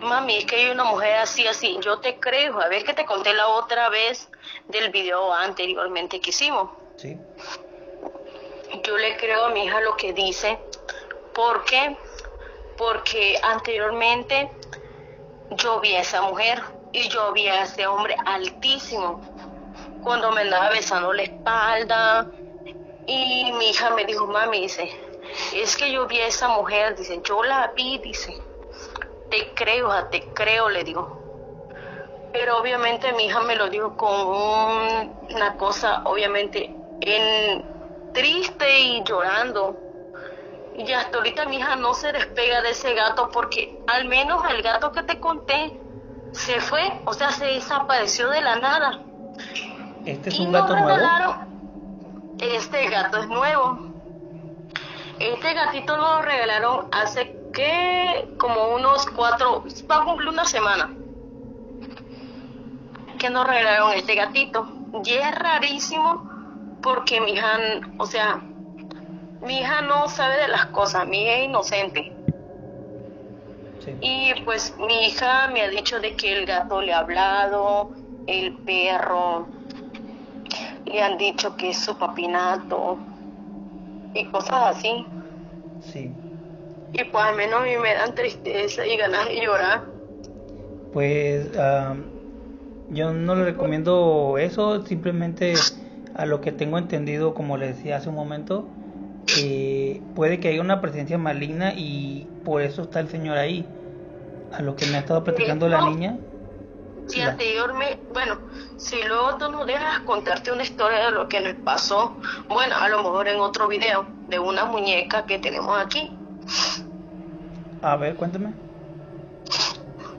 Mami, 0.00 0.38
es 0.38 0.46
que 0.46 0.56
hay 0.56 0.70
una 0.70 0.84
mujer 0.84 1.16
así, 1.16 1.46
así. 1.46 1.78
Yo 1.80 1.98
te 1.98 2.18
creo. 2.18 2.60
A 2.60 2.68
ver 2.68 2.84
que 2.84 2.94
te 2.94 3.04
conté 3.04 3.32
la 3.34 3.48
otra 3.48 3.88
vez 3.88 4.28
del 4.68 4.90
video 4.90 5.32
anteriormente 5.32 6.20
que 6.20 6.30
hicimos. 6.30 6.70
Sí. 6.96 7.16
Yo 8.84 8.96
le 8.96 9.16
creo 9.16 9.46
a 9.46 9.48
mi 9.50 9.64
hija 9.64 9.80
lo 9.80 9.96
que 9.96 10.12
dice. 10.12 10.58
¿Por 11.34 11.64
qué? 11.64 11.96
Porque 12.76 13.38
anteriormente 13.42 14.50
yo 15.50 15.80
vi 15.80 15.94
a 15.94 16.00
esa 16.00 16.22
mujer 16.22 16.62
y 16.92 17.08
yo 17.08 17.32
vi 17.32 17.46
a 17.48 17.62
ese 17.62 17.86
hombre 17.86 18.16
altísimo 18.24 19.20
cuando 20.02 20.30
me 20.32 20.42
andaba 20.42 20.70
besando 20.70 21.12
la 21.12 21.22
espalda 21.22 22.30
y 23.06 23.52
mi 23.52 23.70
hija 23.70 23.90
me 23.90 24.04
dijo, 24.04 24.26
mami, 24.26 24.62
dice, 24.62 24.90
es 25.54 25.76
que 25.76 25.92
yo 25.92 26.06
vi 26.06 26.20
a 26.20 26.26
esa 26.26 26.48
mujer, 26.48 26.96
dice, 26.96 27.20
yo 27.24 27.42
la 27.42 27.72
vi, 27.76 27.98
dice, 27.98 28.36
te 29.30 29.52
creo, 29.54 29.88
hija, 29.88 30.10
te 30.10 30.22
creo, 30.34 30.68
le 30.68 30.84
digo. 30.84 31.22
pero 32.32 32.58
obviamente 32.58 33.12
mi 33.14 33.26
hija 33.26 33.40
me 33.40 33.56
lo 33.56 33.68
dijo 33.68 33.96
con 33.96 35.10
una 35.34 35.56
cosa, 35.56 36.02
obviamente, 36.04 36.74
en 37.00 37.64
triste 38.12 38.78
y 38.78 39.02
llorando. 39.04 39.76
Y 40.76 40.92
hasta 40.92 41.16
ahorita 41.16 41.46
mi 41.46 41.56
hija 41.56 41.76
no 41.76 41.94
se 41.94 42.12
despega 42.12 42.60
de 42.60 42.70
ese 42.70 42.92
gato 42.92 43.30
porque 43.32 43.78
al 43.86 44.04
menos 44.06 44.42
el 44.50 44.60
gato 44.62 44.92
que 44.92 45.02
te 45.02 45.18
conté 45.18 45.80
se 46.32 46.60
fue, 46.60 47.00
o 47.06 47.14
sea, 47.14 47.30
se 47.30 47.46
desapareció 47.46 48.28
de 48.28 48.42
la 48.42 48.56
nada. 48.56 49.00
¿Este 50.04 50.28
es 50.28 50.38
un 50.38 50.52
gato 50.52 50.76
nuevo? 50.76 51.36
Este 52.38 52.88
gato 52.90 53.18
es 53.18 53.28
nuevo. 53.28 53.78
Este 55.18 55.54
gatito 55.54 55.96
lo 55.96 56.20
regalaron 56.20 56.88
hace 56.92 57.24
que 57.56 58.28
como 58.36 58.74
unos 58.74 59.06
cuatro, 59.06 59.64
va 59.90 59.96
a 59.96 60.04
cumplir 60.04 60.28
una 60.28 60.44
semana 60.44 60.90
que 63.18 63.30
nos 63.30 63.46
regalaron 63.46 63.94
este 63.94 64.14
gatito. 64.14 64.68
Y 65.02 65.14
es 65.14 65.34
rarísimo 65.34 66.78
porque 66.82 67.18
mi 67.22 67.32
hija, 67.32 67.58
o 67.98 68.04
sea, 68.04 68.42
mi 69.40 69.60
hija 69.60 69.80
no 69.82 70.06
sabe 70.08 70.36
de 70.36 70.48
las 70.48 70.66
cosas, 70.66 71.08
mi 71.08 71.22
hija 71.22 71.32
es 71.32 71.44
inocente. 71.46 72.12
Y 74.02 74.34
pues 74.44 74.74
mi 74.78 75.06
hija 75.06 75.48
me 75.48 75.62
ha 75.62 75.70
dicho 75.70 75.98
de 75.98 76.14
que 76.14 76.36
el 76.36 76.44
gato 76.44 76.82
le 76.82 76.92
ha 76.92 76.98
hablado, 76.98 77.92
el 78.26 78.52
perro, 78.64 79.46
le 80.84 81.02
han 81.02 81.16
dicho 81.16 81.56
que 81.56 81.70
es 81.70 81.78
su 81.78 81.96
papinato 81.96 82.98
y 84.12 84.24
cosas 84.26 84.76
así. 84.76 85.06
Sí. 85.80 86.12
Y 86.92 87.04
pues 87.04 87.24
al 87.24 87.36
menos 87.36 87.60
a 87.60 87.64
mí 87.64 87.76
me 87.82 87.94
dan 87.94 88.14
tristeza 88.14 88.86
y 88.86 88.96
ganas 88.96 89.26
de 89.26 89.40
llorar. 89.40 89.84
Pues 90.92 91.50
yo 92.90 93.12
no 93.12 93.34
le 93.34 93.44
recomiendo 93.44 94.36
eso, 94.38 94.84
simplemente 94.86 95.54
a 96.14 96.24
lo 96.24 96.40
que 96.40 96.52
tengo 96.52 96.78
entendido, 96.78 97.34
como 97.34 97.56
le 97.56 97.68
decía 97.68 97.96
hace 97.96 98.08
un 98.08 98.14
momento, 98.14 98.66
eh, 99.38 100.00
puede 100.14 100.40
que 100.40 100.48
haya 100.48 100.60
una 100.60 100.80
presencia 100.80 101.18
maligna 101.18 101.74
y 101.74 102.26
por 102.44 102.62
eso 102.62 102.82
está 102.82 103.00
el 103.00 103.08
Señor 103.08 103.36
ahí. 103.36 103.66
A 104.52 104.62
lo 104.62 104.76
que 104.76 104.86
me 104.86 104.96
ha 104.96 105.00
estado 105.00 105.24
platicando 105.24 105.68
la 105.68 105.82
niña. 105.82 106.16
Sí, 107.08 107.20
anteriormente, 107.20 108.00
bueno, 108.12 108.38
si 108.76 108.96
luego 109.02 109.36
tú 109.36 109.50
nos 109.50 109.66
dejas 109.66 110.00
contarte 110.00 110.50
una 110.50 110.62
historia 110.62 111.06
de 111.06 111.10
lo 111.12 111.28
que 111.28 111.40
nos 111.40 111.54
pasó, 111.64 112.16
bueno, 112.48 112.74
a 112.76 112.88
lo 112.88 112.98
mejor 112.98 113.28
en 113.28 113.38
otro 113.38 113.68
video, 113.68 114.06
de 114.28 114.38
una 114.38 114.64
muñeca 114.64 115.26
que 115.26 115.38
tenemos 115.38 115.78
aquí. 115.78 116.16
A 117.86 117.94
ver, 117.94 118.16
cuéntame. 118.16 118.52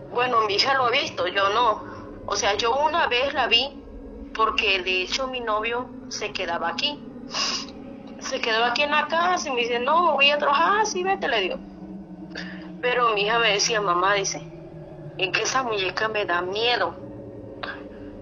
Bueno, 0.09 0.39
mi 0.47 0.53
hija 0.53 0.73
lo 0.75 0.85
ha 0.85 0.89
visto, 0.89 1.27
yo 1.27 1.49
no. 1.49 1.83
O 2.25 2.37
sea, 2.37 2.53
yo 2.53 2.73
una 2.77 3.07
vez 3.07 3.33
la 3.33 3.47
vi 3.47 3.77
porque 4.33 4.81
de 4.83 5.01
hecho 5.01 5.27
mi 5.27 5.41
novio 5.41 5.89
se 6.07 6.31
quedaba 6.31 6.69
aquí. 6.69 6.97
Se 8.19 8.39
quedaba 8.39 8.67
aquí 8.67 8.83
en 8.83 8.91
la 8.91 9.09
casa 9.09 9.49
y 9.49 9.51
me 9.51 9.59
dice, 9.59 9.79
no, 9.79 10.13
voy 10.13 10.31
a 10.31 10.37
trabajar, 10.37 10.85
sí, 10.85 11.03
vete, 11.03 11.27
le 11.27 11.41
digo. 11.41 11.59
Pero 12.79 13.09
mi 13.09 13.23
hija 13.23 13.37
me 13.37 13.51
decía, 13.51 13.81
mamá, 13.81 14.13
dice, 14.13 14.41
es 15.17 15.29
que 15.33 15.41
esa 15.41 15.61
muñeca 15.63 16.07
me 16.07 16.23
da 16.23 16.41
miedo. 16.41 16.95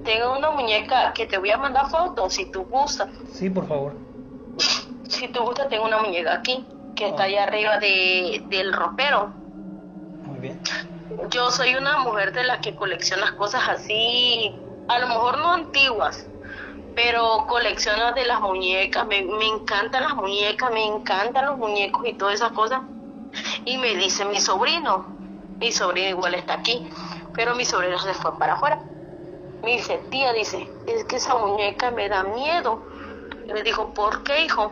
Tengo 0.03 0.39
una 0.39 0.49
muñeca 0.49 1.13
que 1.13 1.27
te 1.27 1.37
voy 1.37 1.51
a 1.51 1.57
mandar 1.59 1.87
fotos 1.87 2.33
si 2.33 2.49
tú 2.49 2.63
gustas. 2.65 3.09
Sí, 3.31 3.51
por 3.51 3.67
favor. 3.67 3.93
Si 5.07 5.27
tú 5.27 5.43
gustas, 5.43 5.69
tengo 5.69 5.85
una 5.85 5.99
muñeca 5.99 6.33
aquí 6.33 6.65
que 6.95 7.07
está 7.07 7.23
allá 7.23 7.43
arriba 7.43 7.77
de, 7.79 8.43
del 8.47 8.73
ropero. 8.73 9.27
Muy 10.23 10.39
bien. 10.39 10.61
Yo 11.29 11.51
soy 11.51 11.75
una 11.75 11.99
mujer 11.99 12.33
de 12.33 12.43
las 12.43 12.59
que 12.59 12.75
colecciona 12.75 13.35
cosas 13.35 13.67
así, 13.67 14.55
a 14.87 14.99
lo 14.99 15.07
mejor 15.07 15.37
no 15.37 15.53
antiguas, 15.53 16.27
pero 16.95 17.45
colecciona 17.47 18.11
de 18.13 18.25
las 18.25 18.41
muñecas. 18.41 19.05
Me, 19.07 19.23
me 19.23 19.45
encantan 19.45 20.03
las 20.03 20.15
muñecas, 20.15 20.71
me 20.71 20.85
encantan 20.85 21.45
los 21.45 21.57
muñecos 21.57 22.05
y 22.05 22.13
todas 22.13 22.35
esas 22.35 22.51
cosas. 22.51 22.81
Y 23.65 23.77
me 23.77 23.95
dice 23.95 24.25
mi 24.25 24.39
sobrino, 24.39 25.05
mi 25.59 25.71
sobrino 25.71 26.09
igual 26.09 26.35
está 26.35 26.55
aquí, 26.55 26.89
pero 27.33 27.55
mi 27.55 27.65
sobrino 27.65 27.99
se 27.99 28.13
fue 28.13 28.37
para 28.37 28.53
afuera. 28.53 28.81
Me 29.63 29.71
dice, 29.71 29.99
tía, 30.09 30.31
dice, 30.33 30.69
es 30.85 31.05
que 31.05 31.17
esa 31.17 31.35
muñeca 31.35 31.91
me 31.91 32.07
da 32.07 32.23
miedo. 32.23 32.83
Le 33.47 33.63
dijo, 33.63 33.93
¿por 33.93 34.23
qué, 34.23 34.45
hijo? 34.45 34.71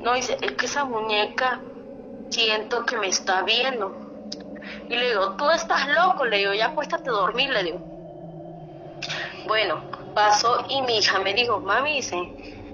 No, 0.00 0.14
dice, 0.14 0.36
es 0.40 0.52
que 0.52 0.66
esa 0.66 0.84
muñeca 0.84 1.60
siento 2.30 2.84
que 2.84 2.96
me 2.96 3.08
está 3.08 3.42
viendo. 3.42 3.94
Y 4.88 4.96
le 4.96 5.08
digo, 5.08 5.32
tú 5.32 5.50
estás 5.50 5.88
loco, 5.88 6.24
le 6.24 6.38
digo, 6.38 6.54
ya 6.54 6.66
acuéstate 6.66 7.08
a 7.08 7.12
dormir, 7.12 7.50
le 7.50 7.64
digo. 7.64 7.80
Bueno, 9.46 9.80
pasó 10.14 10.64
y 10.68 10.82
mi 10.82 10.98
hija 10.98 11.18
me 11.20 11.34
dijo, 11.34 11.60
mami, 11.60 11.96
dice, 11.96 12.18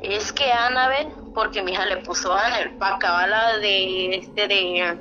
es 0.03 0.33
que 0.33 0.51
Anabel, 0.51 1.09
porque 1.35 1.63
mi 1.63 1.73
hija 1.73 1.87
le 1.87 1.99
puso 1.99 2.33
a 2.33 2.47
Anabel, 2.47 2.73
para 2.77 2.97
acabar 2.97 3.61
de, 3.61 4.17
este, 4.17 4.49
de, 4.49 4.99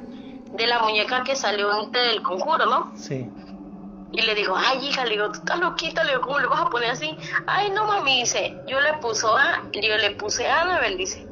de 0.51 0.67
la 0.67 0.79
muñeca 0.79 1.23
que 1.23 1.35
salió 1.35 1.71
este 1.81 1.99
del 1.99 2.21
conjuro, 2.21 2.65
¿no? 2.65 2.91
Sí. 2.95 3.27
Y 4.13 4.21
le 4.21 4.35
digo, 4.35 4.55
ay, 4.57 4.85
hija, 4.85 5.05
le 5.05 5.11
digo, 5.11 5.31
tú 5.31 5.39
estás 5.39 5.59
loquita, 5.59 6.03
le 6.03 6.11
digo, 6.11 6.23
¿cómo 6.23 6.39
le 6.39 6.47
vas 6.47 6.61
a 6.61 6.69
poner 6.69 6.91
así? 6.91 7.17
Ay, 7.47 7.69
no, 7.71 7.85
mami, 7.85 8.19
dice, 8.19 8.53
yo 8.67 8.81
le 8.81 8.93
puso 8.95 9.37
a, 9.37 9.63
yo 9.71 9.97
le 9.97 10.11
puse 10.11 10.47
a 10.49 10.61
Anabel, 10.61 10.97
dice. 10.97 11.30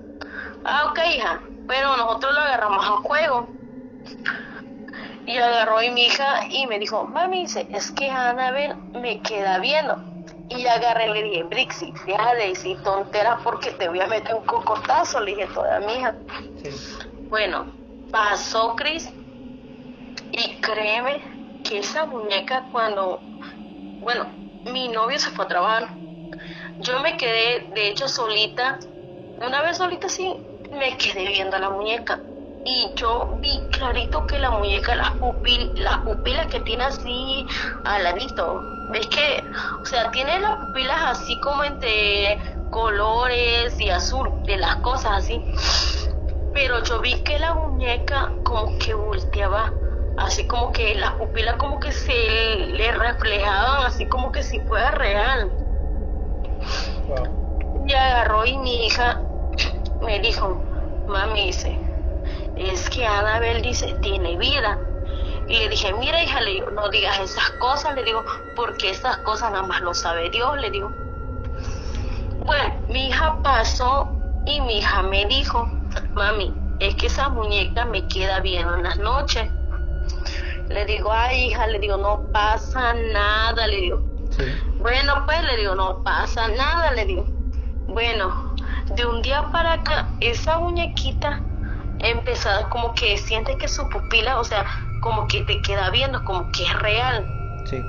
Ah, 0.64 0.88
ok, 0.92 1.00
hija, 1.16 1.42
pero 1.68 1.96
nosotros 1.98 2.34
lo 2.34 2.40
agarramos 2.40 2.86
a 2.86 2.98
juego. 2.98 3.50
Y 5.26 5.38
agarró 5.38 5.78
a 5.78 5.82
mi 5.82 6.06
hija 6.06 6.48
y 6.50 6.68
me 6.68 6.80
dijo, 6.80 7.06
mami, 7.06 7.42
dice, 7.42 7.68
es 7.72 7.92
que 7.92 8.10
Anabel 8.10 8.76
me 8.94 9.22
queda 9.22 9.60
viendo. 9.60 9.98
Y 10.48 10.66
agarré 10.66 11.08
y 11.08 11.14
le 11.14 11.24
dije, 11.24 11.44
Brixie, 11.44 11.94
deja 12.08 12.34
de 12.34 12.48
decir 12.48 12.82
tonteras 12.82 13.40
porque 13.44 13.72
te 13.72 13.88
voy 13.88 14.02
a 14.02 14.08
meter 14.08 14.34
un 14.34 14.44
cocotazo, 14.46 15.20
le 15.20 15.36
dije 15.36 15.48
toda 15.54 15.80
mi 15.82 15.94
hija. 15.94 16.16
Bueno, 17.30 17.68
pasó 18.10 18.76
Cris 18.76 19.08
y 20.32 20.56
créeme 20.62 21.22
que 21.64 21.80
esa 21.80 22.06
muñeca 22.06 22.68
cuando, 22.72 23.22
bueno, 24.02 24.28
mi 24.66 24.88
novio 24.88 25.20
se 25.20 25.30
fue 25.30 25.46
a 25.46 25.48
trabajar, 25.48 26.00
yo 26.80 27.00
me 27.02 27.16
quedé 27.18 27.70
de 27.76 27.90
hecho 27.90 28.08
solita, 28.08 28.80
una 29.46 29.62
vez 29.62 29.78
solita 29.78 30.10
sí, 30.10 30.36
me 30.72 30.98
quedé 30.98 31.28
viendo 31.28 31.56
a 31.56 31.60
la 31.60 31.70
muñeca 31.70 32.22
y 32.66 32.94
yo 32.96 33.38
vi 33.42 33.60
clarito 33.72 34.26
que 34.28 34.38
la 34.38 34.52
muñeca, 34.52 34.96
las, 34.96 35.12
pupil, 35.12 35.72
las 35.78 36.00
pupilas 36.00 36.48
que 36.48 36.60
tiene 36.60 36.84
así 36.84 37.46
al 37.86 38.04
ladito, 38.04 38.62
ves 38.92 39.08
que, 39.08 39.44
o 39.82 39.86
sea, 39.86 40.12
tiene 40.12 40.40
las 40.40 40.58
pupilas 40.58 40.98
así 41.06 41.40
como 41.40 41.64
entre 41.64 42.38
colores 42.70 43.80
y 43.80 43.90
azul, 43.90 44.30
de 44.46 44.58
las 44.58 44.76
cosas 44.78 45.24
así. 45.24 45.42
Pero 46.54 46.84
yo 46.84 47.00
vi 47.00 47.16
que 47.24 47.40
la 47.40 47.54
muñeca 47.54 48.34
como 48.44 48.78
que 48.78 48.94
volteaba, 48.94 49.74
así 50.18 50.46
como 50.46 50.72
que 50.72 50.96
las 50.96 51.14
pupilas 51.14 51.56
como 51.56 51.80
que 51.80 51.92
se 51.94 52.14
le 52.14 52.92
reflejaban, 52.92 53.86
así 53.86 54.06
como 54.08 54.32
que 54.32 54.44
si 54.44 54.60
fuera 54.62 54.92
real. 54.92 55.52
Y 57.88 57.94
agarró 57.94 58.46
y 58.46 58.58
mi 58.58 58.86
hija 58.86 59.29
me 60.02 60.20
dijo, 60.20 60.62
mami 61.08 61.48
dice, 61.48 61.78
es 62.56 62.90
que 62.90 63.06
Anabel 63.06 63.62
dice, 63.62 63.96
tiene 64.02 64.38
vida. 64.38 64.80
Y 65.48 65.58
le 65.58 65.70
dije, 65.70 65.94
mira 65.94 66.24
hija, 66.24 66.42
le 66.42 66.52
digo, 66.52 66.70
no 66.72 66.90
digas 66.90 67.20
esas 67.20 67.50
cosas, 67.52 67.96
le 67.96 68.04
digo, 68.04 68.24
porque 68.56 68.92
esas 68.92 69.18
cosas 69.20 69.52
nada 69.52 69.66
más 69.66 69.82
lo 69.82 69.94
sabe 69.94 70.30
Dios, 70.30 70.58
le 70.58 70.70
digo. 70.70 70.92
Bueno, 72.46 72.74
mi 72.88 73.08
hija 73.08 73.42
pasó 73.42 74.10
y 74.46 74.62
mi 74.62 74.78
hija 74.78 75.02
me 75.04 75.26
dijo, 75.26 75.68
mami, 76.14 76.54
es 76.80 76.96
que 76.96 77.08
esa 77.08 77.30
muñeca 77.30 77.86
me 77.86 78.08
queda 78.08 78.40
bien 78.40 78.68
en 78.68 78.84
las 78.84 78.98
noches. 78.98 79.50
Le 80.70 80.86
digo, 80.86 81.12
ay 81.12 81.48
hija, 81.48 81.68
le 81.68 81.80
digo, 81.80 81.98
no 81.98 82.30
pasa 82.32 82.94
nada, 82.94 83.68
le 83.68 83.78
digo. 83.78 84.02
Bueno, 84.80 85.24
pues 85.26 85.44
le 85.44 85.58
digo, 85.58 85.76
no 85.76 86.02
pasa 86.04 86.48
nada, 86.48 86.92
le 86.92 87.06
digo. 87.06 87.26
Bueno, 87.88 88.49
de 88.96 89.06
un 89.06 89.22
día 89.22 89.50
para 89.52 89.74
acá, 89.74 90.08
esa 90.20 90.58
muñequita 90.60 91.44
empezado 92.00 92.70
como 92.70 92.94
que 92.94 93.18
sientes 93.18 93.58
que 93.58 93.68
su 93.68 93.88
pupila, 93.90 94.40
o 94.40 94.44
sea, 94.44 94.66
como 95.02 95.28
que 95.28 95.42
te 95.44 95.62
queda 95.62 95.90
viendo, 95.90 96.24
como 96.24 96.50
que 96.52 96.64
es 96.64 96.74
real. 96.80 97.26
Sí. 97.66 97.84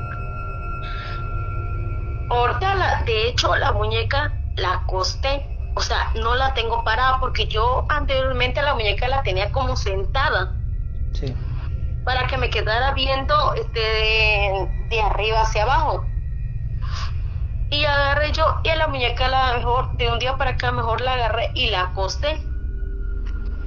Ahorita, 2.29 2.75
la, 2.75 3.03
de 3.05 3.29
hecho, 3.29 3.55
la 3.57 3.73
muñeca 3.73 4.33
la 4.57 4.75
acosté, 4.75 5.47
o 5.75 5.81
sea, 5.81 6.11
no 6.15 6.35
la 6.35 6.55
tengo 6.55 6.85
parada 6.85 7.19
porque 7.21 7.47
yo 7.47 7.87
anteriormente 7.89 8.63
la 8.63 8.75
muñeca 8.75 9.09
la 9.09 9.23
tenía 9.23 9.51
como 9.51 9.77
sentada. 9.77 10.53
Sí. 11.15 11.35
Para 12.05 12.27
que 12.27 12.37
me 12.39 12.51
quedara 12.51 12.93
viendo 12.95 13.55
este, 13.55 13.81
de, 13.81 14.69
de 14.91 15.01
arriba 15.01 15.43
hacia 15.43 15.63
abajo. 15.63 16.10
Y 17.71 17.85
agarré 17.85 18.33
yo, 18.33 18.61
y 18.65 18.69
a 18.69 18.77
la 18.77 18.89
muñeca 18.89 19.29
la 19.29 19.55
mejor, 19.55 19.91
de 19.93 20.11
un 20.11 20.19
día 20.19 20.37
para 20.37 20.53
acá 20.53 20.73
mejor 20.73 21.01
la 21.01 21.15
agarré 21.15 21.51
y 21.55 21.71
la 21.71 21.83
acosté 21.83 22.41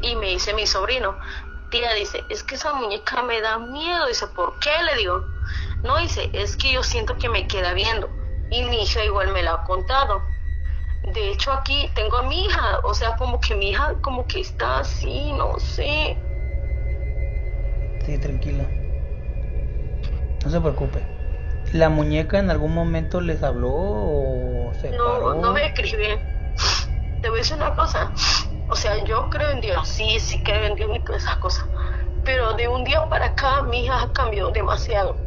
y 0.04 0.16
me 0.18 0.28
dice 0.28 0.54
mi 0.54 0.68
sobrino, 0.68 1.16
tía, 1.70 1.94
dice, 1.94 2.24
es 2.30 2.44
que 2.44 2.56
esa 2.56 2.74
muñeca 2.74 3.24
me 3.24 3.42
da 3.42 3.58
miedo. 3.58 4.06
Dice, 4.08 4.28
¿por 4.28 4.60
qué? 4.60 4.70
Le 4.84 4.96
digo, 4.98 5.24
No 5.84 5.98
dice, 5.98 6.30
es 6.34 6.56
que 6.56 6.72
yo 6.72 6.84
siento 6.84 7.18
que 7.18 7.30
me 7.30 7.48
queda 7.48 7.74
viendo. 7.74 8.10
Y 8.52 8.64
mi 8.64 8.84
hija 8.84 9.04
igual 9.04 9.34
me 9.34 9.42
la 9.42 9.54
ha 9.54 9.64
contado. 9.64 10.22
De 11.14 11.32
hecho 11.32 11.52
aquí 11.52 11.90
tengo 11.96 12.18
a 12.18 12.24
mi 12.24 12.46
hija, 12.46 12.80
o 12.84 12.94
sea, 12.94 13.16
como 13.16 13.40
que 13.40 13.56
mi 13.56 13.72
hija 13.72 13.94
como 14.02 14.26
que 14.28 14.42
está 14.42 14.80
así, 14.80 15.34
no 15.34 15.58
sé. 15.60 16.18
Sí, 18.06 18.18
tranquila. 18.20 18.66
No 20.46 20.52
se 20.52 20.62
preocupe. 20.62 21.13
¿La 21.74 21.90
muñeca 21.90 22.40
en 22.40 22.50
algún 22.52 22.74
momento 22.74 23.20
les 23.20 23.44
habló 23.44 23.72
o 23.74 24.74
se 24.80 24.94
No, 24.94 25.20
paró? 25.20 25.42
no 25.42 25.52
me 25.54 25.66
escribe. 25.66 26.22
Te 27.22 27.30
voy 27.30 27.40
a 27.40 27.42
decir 27.42 27.58
una 27.58 27.76
cosa. 27.76 28.14
O 28.68 28.76
sea, 28.76 29.04
yo 29.06 29.30
creo 29.30 29.52
en 29.52 29.62
Dios, 29.62 29.88
sí, 29.88 30.20
sí 30.20 30.42
creo 30.44 30.66
en 30.68 30.76
Dios 30.76 30.90
y 30.96 31.00
todas 31.02 31.24
esas 31.24 31.38
cosas. 31.38 31.66
Pero 32.24 32.54
de 32.54 32.68
un 32.68 32.84
día 32.84 33.08
para 33.10 33.28
acá 33.28 33.64
mi 33.64 33.86
hija 33.86 34.02
ha 34.04 34.14
cambiado 34.14 34.52
demasiado. 34.52 35.18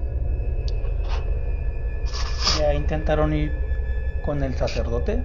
¿Ya 2.58 2.72
intentaron 2.74 3.32
ir 3.34 3.50
con 4.24 4.42
el 4.42 4.54
sacerdote? 4.54 5.22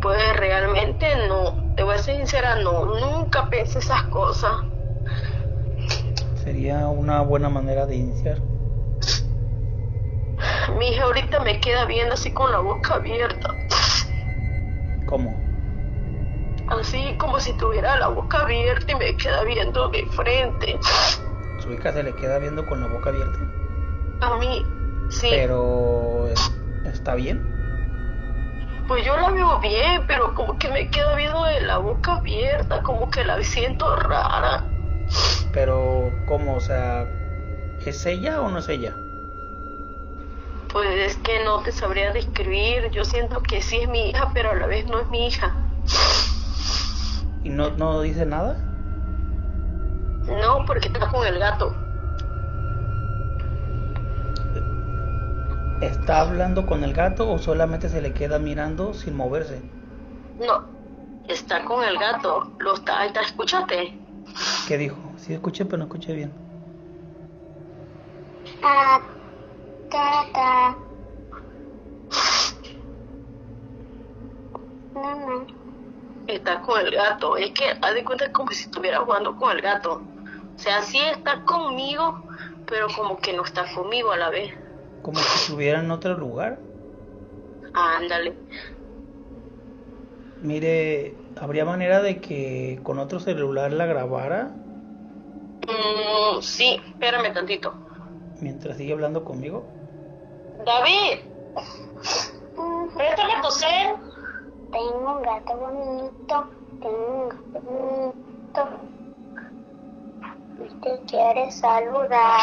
Pues 0.00 0.36
realmente 0.36 1.06
no. 1.28 1.56
Te 1.76 1.84
voy 1.84 1.94
a 1.94 1.98
ser 1.98 2.16
sincera, 2.16 2.56
no. 2.56 2.84
Nunca 2.86 3.48
pensé 3.48 3.78
esas 3.78 4.02
cosas. 4.04 4.50
Sería 6.48 6.88
una 6.88 7.20
buena 7.20 7.50
manera 7.50 7.84
de 7.84 7.94
iniciar. 7.94 8.38
Mi 10.78 10.88
hija 10.88 11.02
ahorita 11.02 11.40
me 11.40 11.60
queda 11.60 11.84
viendo 11.84 12.14
así 12.14 12.30
con 12.30 12.50
la 12.50 12.60
boca 12.60 12.94
abierta. 12.94 13.54
¿Cómo? 15.04 15.36
Así 16.68 17.14
como 17.18 17.38
si 17.38 17.52
tuviera 17.52 17.98
la 17.98 18.08
boca 18.08 18.38
abierta 18.38 18.92
y 18.92 18.94
me 18.94 19.14
queda 19.14 19.44
viendo 19.44 19.90
de 19.90 20.06
frente. 20.06 20.80
Su 21.58 21.70
hija 21.70 21.92
se 21.92 22.02
le 22.02 22.14
queda 22.14 22.38
viendo 22.38 22.64
con 22.64 22.80
la 22.80 22.86
boca 22.86 23.10
abierta. 23.10 23.40
A 24.20 24.38
mí, 24.38 24.64
sí. 25.10 25.28
Pero 25.30 26.28
está 26.82 27.14
bien. 27.14 27.42
Pues 28.86 29.04
yo 29.04 29.14
la 29.18 29.28
veo 29.32 29.60
bien, 29.60 30.02
pero 30.08 30.34
como 30.34 30.56
que 30.56 30.70
me 30.70 30.88
queda 30.88 31.14
viendo 31.14 31.44
de 31.44 31.60
la 31.60 31.76
boca 31.76 32.14
abierta, 32.14 32.82
como 32.82 33.10
que 33.10 33.22
la 33.22 33.38
siento 33.42 33.94
rara. 33.96 34.67
Pero 35.52 36.12
¿cómo? 36.26 36.56
O 36.56 36.60
sea, 36.60 37.08
¿es 37.84 38.04
ella 38.06 38.40
o 38.40 38.48
no 38.48 38.58
es 38.58 38.68
ella? 38.68 38.94
Pues 40.72 40.88
es 40.90 41.16
que 41.16 41.42
no 41.44 41.60
te 41.60 41.72
sabría 41.72 42.12
describir. 42.12 42.90
Yo 42.90 43.04
siento 43.04 43.42
que 43.42 43.62
sí 43.62 43.78
es 43.78 43.88
mi 43.88 44.10
hija, 44.10 44.30
pero 44.34 44.50
a 44.50 44.54
la 44.54 44.66
vez 44.66 44.86
no 44.86 45.00
es 45.00 45.08
mi 45.10 45.26
hija. 45.26 45.54
¿Y 47.42 47.48
no, 47.48 47.70
no 47.70 48.00
dice 48.02 48.26
nada? 48.26 48.56
No, 50.26 50.64
porque 50.66 50.88
está 50.88 51.08
con 51.08 51.26
el 51.26 51.38
gato. 51.38 51.74
¿Está 55.80 56.20
hablando 56.20 56.66
con 56.66 56.84
el 56.84 56.92
gato 56.92 57.30
o 57.30 57.38
solamente 57.38 57.88
se 57.88 58.02
le 58.02 58.12
queda 58.12 58.38
mirando 58.38 58.92
sin 58.94 59.16
moverse? 59.16 59.62
No, 60.40 60.64
está 61.28 61.64
con 61.64 61.84
el 61.84 61.96
gato. 61.98 62.52
Lo 62.58 62.74
está, 62.74 63.06
está 63.06 63.20
escúchate. 63.22 63.97
¿Qué 64.66 64.76
dijo? 64.76 64.96
Sí 65.18 65.32
escuché, 65.32 65.64
pero 65.64 65.78
no 65.78 65.84
escuché 65.84 66.14
bien. 66.14 66.32
Ah, 68.62 69.00
ta, 69.90 70.26
ta. 70.32 70.78
Mamá. 74.94 75.46
Está 76.26 76.60
con 76.60 76.80
el 76.80 76.90
gato. 76.90 77.36
Es 77.36 77.52
que 77.52 77.64
haz 77.80 77.94
de 77.94 78.04
cuenta 78.04 78.30
como 78.32 78.50
si 78.52 78.64
estuviera 78.64 79.00
jugando 79.00 79.36
con 79.36 79.56
el 79.56 79.62
gato. 79.62 80.02
O 80.56 80.58
sea, 80.60 80.82
sí 80.82 80.98
está 80.98 81.42
conmigo, 81.44 82.20
pero 82.66 82.88
como 82.94 83.16
que 83.18 83.32
no 83.32 83.44
está 83.44 83.64
conmigo 83.74 84.12
a 84.12 84.16
la 84.16 84.30
vez. 84.30 84.52
Como 85.02 85.18
si 85.20 85.38
estuviera 85.38 85.80
en 85.80 85.90
otro 85.90 86.18
lugar. 86.18 86.58
Ándale. 87.72 88.34
Mire, 90.42 91.14
¿habría 91.40 91.64
manera 91.64 92.02
de 92.02 92.20
que 92.20 92.80
con 92.82 92.98
otro 92.98 93.20
celular 93.20 93.72
la 93.72 93.86
grabara 93.86 94.50
Mm, 95.68 96.40
sí, 96.40 96.80
espérame 96.92 97.32
tantito. 97.34 97.74
mientras 98.40 98.76
sigue 98.76 98.92
hablando 98.92 99.24
conmigo? 99.24 99.62
David, 100.64 101.18
préstame 102.96 103.34
tu 103.42 103.50
cel. 103.50 103.96
Tengo 104.72 105.16
un 105.16 105.22
gato 105.22 105.56
bonito. 105.56 106.48
Tengo 106.80 107.22
un 107.22 107.28
gato 107.28 107.60
bonito. 107.64 108.62
Y 110.58 110.68
te 110.82 111.00
quiere 111.06 111.50
saludar. 111.50 112.40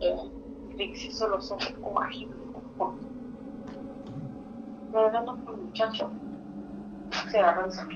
Trixie 0.76 1.10
solo 1.10 1.40
son 1.40 1.58
mágico. 1.94 2.94
Estoy 4.86 5.04
hablando 5.04 5.32
con 5.44 5.54
el 5.54 5.60
muchacho. 5.62 6.10
Se 7.30 7.38
avanza. 7.38 7.88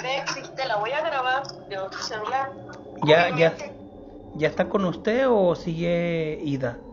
Trixie, 0.00 0.42
te 0.56 0.66
la 0.66 0.76
voy 0.76 0.90
a 0.90 1.00
grabar 1.00 1.42
de 1.68 1.78
otro 1.78 2.00
celular. 2.00 2.52
¿Ya, 3.04 3.36
ya, 3.36 3.54
ya 4.38 4.48
está 4.48 4.68
con 4.68 4.84
usted 4.84 5.26
o 5.28 5.54
sigue 5.56 6.38
ida? 6.42 6.84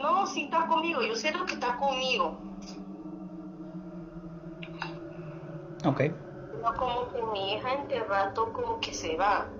No, 0.00 0.26
sí 0.26 0.44
está 0.44 0.66
conmigo, 0.68 1.02
yo 1.02 1.16
siento 1.16 1.44
que 1.44 1.54
está 1.54 1.76
conmigo. 1.76 2.40
Ok, 5.84 6.00
No 6.60 6.74
como 6.76 7.08
que 7.12 7.22
mi 7.22 7.52
hija 7.52 7.72
entre 7.74 8.02
rato 8.02 8.52
como 8.52 8.80
que 8.80 8.92
se 8.92 9.16
va. 9.16 9.56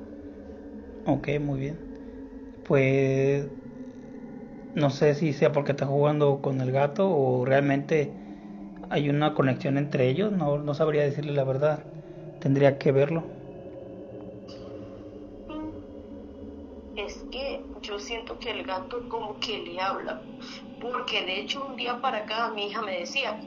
ok, 1.04 1.28
muy 1.40 1.60
bien. 1.60 1.84
Pues 2.62 3.50
no 4.74 4.90
sé 4.90 5.14
si 5.14 5.32
sea 5.32 5.50
porque 5.52 5.72
está 5.72 5.86
jugando 5.86 6.40
con 6.42 6.60
el 6.60 6.70
gato 6.72 7.10
o 7.10 7.44
realmente 7.44 8.18
hay 8.90 9.08
una 9.10 9.34
conexión 9.34 9.78
entre 9.78 10.08
ellos. 10.08 10.32
No, 10.32 10.58
no 10.58 10.74
sabría 10.74 11.04
decirle 11.04 11.32
la 11.34 11.44
verdad. 11.44 11.92
Tendría 12.40 12.78
que 12.78 12.92
verlo. 12.92 13.35
Gato 18.66 19.08
como 19.08 19.38
que 19.40 19.58
le 19.58 19.80
habla. 19.80 20.20
Porque 20.80 21.24
de 21.24 21.40
hecho 21.40 21.64
un 21.66 21.76
día 21.76 22.00
para 22.00 22.18
acá 22.18 22.50
mi 22.54 22.66
hija 22.66 22.82
me 22.82 22.98
decía, 22.98 23.40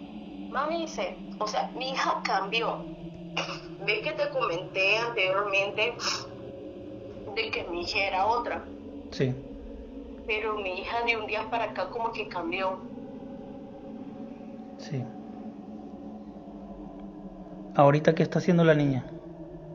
mami 0.49 0.81
dice, 0.81 1.17
o 1.39 1.47
sea, 1.47 1.69
mi 1.75 1.91
hija 1.91 2.21
cambió. 2.23 2.83
Ve 3.85 4.01
que 4.01 4.11
te 4.11 4.29
comenté 4.29 4.97
anteriormente 4.97 5.93
de 7.35 7.51
que 7.51 7.63
mi 7.65 7.81
hija 7.81 7.99
era 7.99 8.25
otra. 8.25 8.65
Sí. 9.11 9.33
Pero 10.25 10.57
mi 10.57 10.81
hija 10.81 11.03
de 11.05 11.17
un 11.17 11.27
día 11.27 11.49
para 11.49 11.65
acá 11.65 11.89
como 11.89 12.11
que 12.11 12.27
cambió. 12.27 12.79
Sí. 14.77 15.03
¿Ahorita 17.75 18.13
qué 18.15 18.23
está 18.23 18.39
haciendo 18.39 18.63
la 18.63 18.73
niña? 18.73 19.05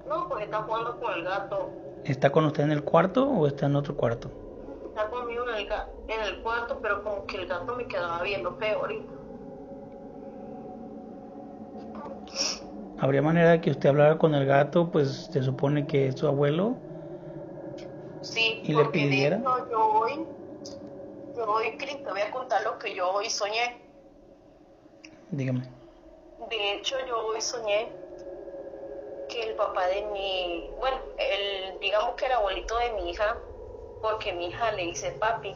No, 0.08 0.28
pues 0.28 0.44
está 0.44 0.62
jugando 0.62 1.00
con 1.00 1.12
el 1.14 1.24
gato. 1.24 1.70
¿Está 2.04 2.30
con 2.30 2.44
usted 2.44 2.64
en 2.64 2.72
el 2.72 2.84
cuarto 2.84 3.28
o 3.28 3.46
está 3.46 3.66
en 3.66 3.76
otro 3.76 3.96
cuarto? 3.96 4.30
En 6.08 6.20
el, 6.20 6.42
cuarto, 6.42 6.78
pero 6.82 7.02
como 7.02 7.26
que 7.26 7.38
el 7.38 7.46
gato 7.46 7.74
me 7.76 7.86
quedaba 7.86 8.22
viendo 8.22 8.52
feo 8.56 8.80
ahorita. 8.80 9.12
¿Habría 12.98 13.22
manera 13.22 13.50
de 13.50 13.60
que 13.60 13.70
usted 13.70 13.88
hablara 13.88 14.18
con 14.18 14.34
el 14.34 14.46
gato? 14.46 14.90
Pues 14.90 15.28
se 15.30 15.42
supone 15.42 15.86
que 15.86 16.08
es 16.08 16.18
su 16.18 16.26
abuelo. 16.26 16.76
Sí, 18.20 18.62
¿Y 18.64 18.72
le 18.72 18.84
porque 18.84 18.90
pidiera? 18.90 19.36
hecho 19.36 19.70
yo 19.70 19.88
hoy, 20.00 20.26
yo 21.36 21.44
hoy, 21.44 21.76
te 21.78 22.10
voy 22.10 22.20
a 22.20 22.30
contar 22.30 22.62
lo 22.62 22.78
que 22.78 22.94
yo 22.94 23.10
hoy 23.10 23.28
soñé. 23.28 23.76
Dígame. 25.30 25.62
De 26.48 26.72
hecho, 26.74 26.96
yo 27.06 27.26
hoy 27.26 27.40
soñé 27.40 27.88
que 29.28 29.42
el 29.42 29.54
papá 29.56 29.86
de 29.88 30.02
mi, 30.06 30.70
bueno, 30.78 30.98
el, 31.18 31.80
digamos 31.80 32.14
que 32.14 32.26
el 32.26 32.32
abuelito 32.32 32.78
de 32.78 32.92
mi 32.92 33.10
hija, 33.10 33.36
porque 34.00 34.32
mi 34.32 34.46
hija 34.46 34.72
le 34.72 34.84
dice 34.84 35.10
papi, 35.12 35.54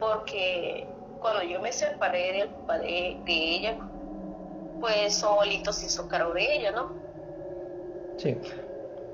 porque 0.00 0.86
cuando 1.20 1.42
yo 1.42 1.60
me 1.60 1.70
separé 1.72 2.32
del 2.32 2.48
papá 2.48 2.78
de, 2.78 3.20
de 3.24 3.32
ella, 3.32 3.76
pues 4.80 5.14
su 5.16 5.26
abuelito 5.26 5.72
se 5.72 5.86
hizo 5.86 6.08
cargo 6.08 6.32
de 6.32 6.56
ella, 6.56 6.72
¿no? 6.72 6.90
Sí. 8.16 8.36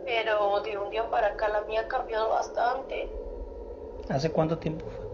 Pero 0.05 0.61
de 0.61 0.79
un 0.79 0.90
día 0.90 1.09
para 1.11 1.29
acá 1.29 1.49
la 1.49 1.62
mía 1.62 1.81
ha 1.81 1.88
cambiado 1.88 2.31
bastante. 2.31 3.09
¿Hace 4.09 4.31
cuánto 4.31 4.57
tiempo 4.57 4.87
fue? 4.87 5.07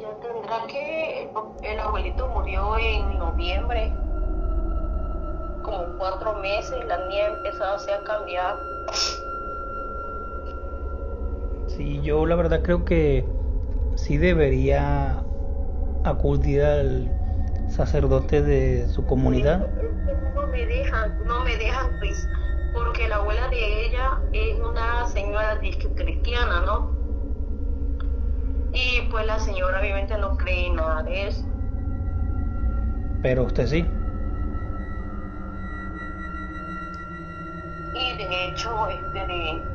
Ya 0.00 0.10
tendrá 0.20 0.66
que. 0.66 1.28
El 1.62 1.80
abuelito 1.80 2.26
murió 2.28 2.78
en 2.78 3.18
noviembre. 3.18 3.92
Como 5.62 5.84
cuatro 5.98 6.34
meses, 6.34 6.84
la 6.86 6.96
niña 7.06 7.26
empezó 7.26 7.64
a 7.64 8.04
cambiar. 8.04 8.56
Sí, 11.74 12.02
yo 12.02 12.24
la 12.26 12.36
verdad 12.36 12.62
creo 12.62 12.84
que 12.84 13.26
sí 13.96 14.16
debería 14.16 15.26
acudir 16.04 16.62
al 16.62 17.12
sacerdote 17.66 18.42
de 18.42 18.88
su 18.88 19.04
comunidad. 19.06 19.72
No 20.36 20.46
me 20.48 20.66
dejan, 20.66 21.16
no 21.26 21.44
me 21.44 21.56
dejan, 21.56 21.98
pues, 21.98 22.28
porque 22.72 23.08
la 23.08 23.16
abuela 23.16 23.48
de 23.48 23.86
ella 23.86 24.20
es 24.32 24.60
una 24.60 25.06
señora 25.08 25.60
cristiana, 25.96 26.60
¿no? 26.64 26.94
Y 28.72 29.02
pues 29.10 29.26
la 29.26 29.40
señora 29.40 29.80
obviamente 29.80 30.16
no 30.18 30.36
cree 30.36 30.66
en 30.68 30.76
nada 30.76 31.02
de 31.02 31.26
eso. 31.26 31.44
Pero 33.22 33.44
usted 33.44 33.66
sí. 33.66 33.84
Y 37.94 38.16
de 38.16 38.48
hecho, 38.48 38.88
este, 38.88 39.73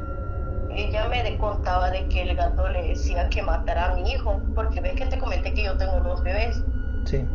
ella 0.72 1.08
me 1.10 1.38
contaba 1.38 1.90
de 1.92 2.08
que 2.08 2.24
el 2.24 2.36
gato 2.36 2.70
le 2.70 2.90
decía 2.90 3.30
que 3.30 3.42
matara 3.42 3.92
a 3.92 3.96
mi 3.96 4.12
hijo, 4.12 4.42
porque 4.56 4.82
ves 4.82 4.94
que 4.94 5.06
te 5.06 5.18
comenté 5.18 5.54
que 5.54 5.64
yo 5.64 5.78
tengo 5.78 6.00
dos 6.02 6.24
bebés. 6.24 6.64
Sí. 7.06 7.26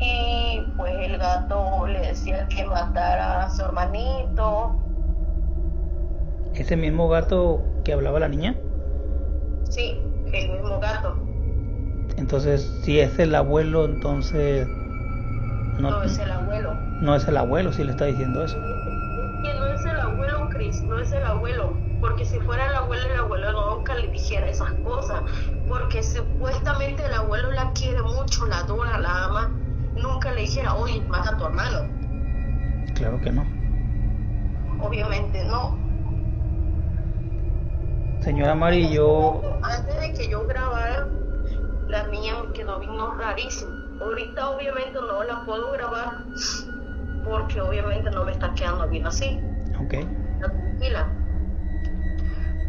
Y 0.00 0.62
pues 0.76 0.94
el 1.00 1.18
gato 1.18 1.86
le 1.86 2.00
decía 2.00 2.46
que 2.48 2.64
matara 2.64 3.44
a 3.44 3.50
su 3.50 3.62
hermanito. 3.62 4.76
¿Ese 6.54 6.76
mismo 6.76 7.08
gato 7.08 7.62
que 7.84 7.92
hablaba 7.92 8.20
la 8.20 8.28
niña? 8.28 8.56
Sí 9.68 10.00
el 10.32 10.50
mismo 10.50 10.80
gato. 10.80 11.16
Entonces, 12.16 12.80
si 12.82 13.00
es 13.00 13.18
el 13.18 13.34
abuelo, 13.34 13.84
entonces... 13.84 14.66
No, 15.78 16.02
es 16.02 16.18
el 16.18 16.30
abuelo. 16.30 16.74
No 17.00 17.14
es 17.14 17.28
el 17.28 17.36
abuelo 17.36 17.72
si 17.72 17.84
le 17.84 17.92
está 17.92 18.06
diciendo 18.06 18.44
eso. 18.44 18.56
Que 18.56 19.54
no 19.54 19.66
es 19.66 19.84
el 19.84 20.00
abuelo, 20.00 20.48
Chris, 20.50 20.82
no 20.82 20.98
es 20.98 21.12
el 21.12 21.22
abuelo. 21.22 21.76
Porque 22.00 22.24
si 22.24 22.38
fuera 22.40 22.66
el 22.66 22.74
abuelo, 22.74 23.02
el 23.12 23.20
abuelo 23.20 23.74
nunca 23.74 23.94
le 23.94 24.08
dijera 24.08 24.48
esas 24.48 24.72
cosas. 24.84 25.22
Porque 25.66 26.02
supuestamente 26.02 27.04
el 27.04 27.14
abuelo 27.14 27.50
la 27.52 27.72
quiere 27.72 28.02
mucho, 28.02 28.46
la 28.46 28.58
adora, 28.58 28.98
la 28.98 29.24
ama. 29.24 29.50
Nunca 29.96 30.32
le 30.32 30.42
dijera, 30.42 30.74
oye, 30.74 31.02
mata 31.08 31.30
a 31.30 31.36
tu 31.36 31.44
hermano. 31.46 31.78
Claro 32.94 33.20
que 33.20 33.32
no. 33.32 33.46
Obviamente 34.80 35.44
no. 35.44 35.78
Señora 38.20 38.54
Mari, 38.54 38.92
yo... 38.92 39.40
Antes 39.62 40.00
de 40.00 40.12
que 40.12 40.28
yo 40.30 40.46
grabara, 40.46 41.08
la 41.88 42.06
niña 42.08 42.42
me 42.42 42.52
quedó 42.52 42.78
vino 42.80 43.14
rarísimo. 43.14 43.72
Ahorita 44.00 44.50
obviamente 44.50 44.98
no 45.00 45.24
la 45.24 45.44
puedo 45.44 45.72
grabar 45.72 46.18
porque 47.24 47.60
obviamente 47.60 48.10
no 48.10 48.24
me 48.24 48.32
está 48.32 48.54
quedando 48.54 48.88
bien 48.88 49.06
así. 49.06 49.40
Ok. 49.78 49.94
Tranquila. 50.38 51.17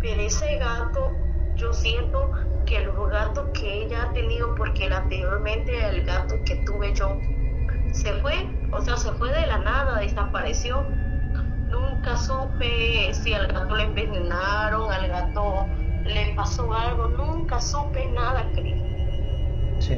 Pero 0.01 0.21
ese 0.21 0.57
gato, 0.57 1.17
yo 1.55 1.73
siento 1.73 2.31
que 2.65 2.81
los 2.81 3.09
gatos 3.09 3.49
que 3.59 3.83
ella 3.83 4.03
ha 4.03 4.13
tenido, 4.13 4.55
porque 4.55 4.85
anteriormente 4.85 5.71
el 5.89 6.03
gato 6.03 6.35
que 6.45 6.55
tuve 6.65 6.93
yo 6.93 7.21
se 7.91 8.13
fue, 8.21 8.47
o 8.71 8.81
sea, 8.81 8.97
se 8.97 9.11
fue 9.13 9.31
de 9.33 9.47
la 9.47 9.59
nada, 9.59 9.99
desapareció 9.99 10.85
nunca 11.69 12.17
supe 12.17 13.13
si 13.13 13.33
al 13.33 13.47
gato 13.47 13.75
le 13.75 13.83
envenenaron, 13.83 14.91
al 14.91 15.07
gato 15.07 15.67
le 16.05 16.33
pasó 16.35 16.71
algo, 16.73 17.07
nunca 17.09 17.59
supe 17.59 18.07
nada, 18.11 18.45
Cris. 18.53 18.81
Sí. 19.79 19.97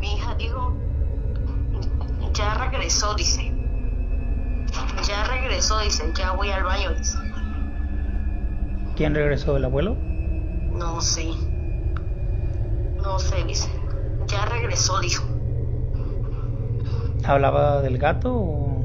Mi 0.00 0.14
hija 0.14 0.34
dijo, 0.34 0.74
ya 2.32 2.54
regresó, 2.54 3.14
dice. 3.14 3.52
Ya 5.06 5.24
regresó, 5.24 5.78
dice, 5.80 6.12
ya 6.14 6.32
voy 6.32 6.50
al 6.50 6.64
baño, 6.64 6.90
dice. 6.94 7.25
¿Quién 8.96 9.14
regresó, 9.14 9.56
el 9.56 9.64
abuelo? 9.64 9.94
No 10.80 11.00
sé. 11.00 11.26
No 13.04 13.18
sé, 13.18 13.44
dice. 13.44 13.68
Ya 14.28 14.44
regresó, 14.46 14.98
dijo. 15.00 15.24
¿Hablaba 17.24 17.82
del 17.82 17.98
gato 17.98 18.32
o...? 18.34 18.82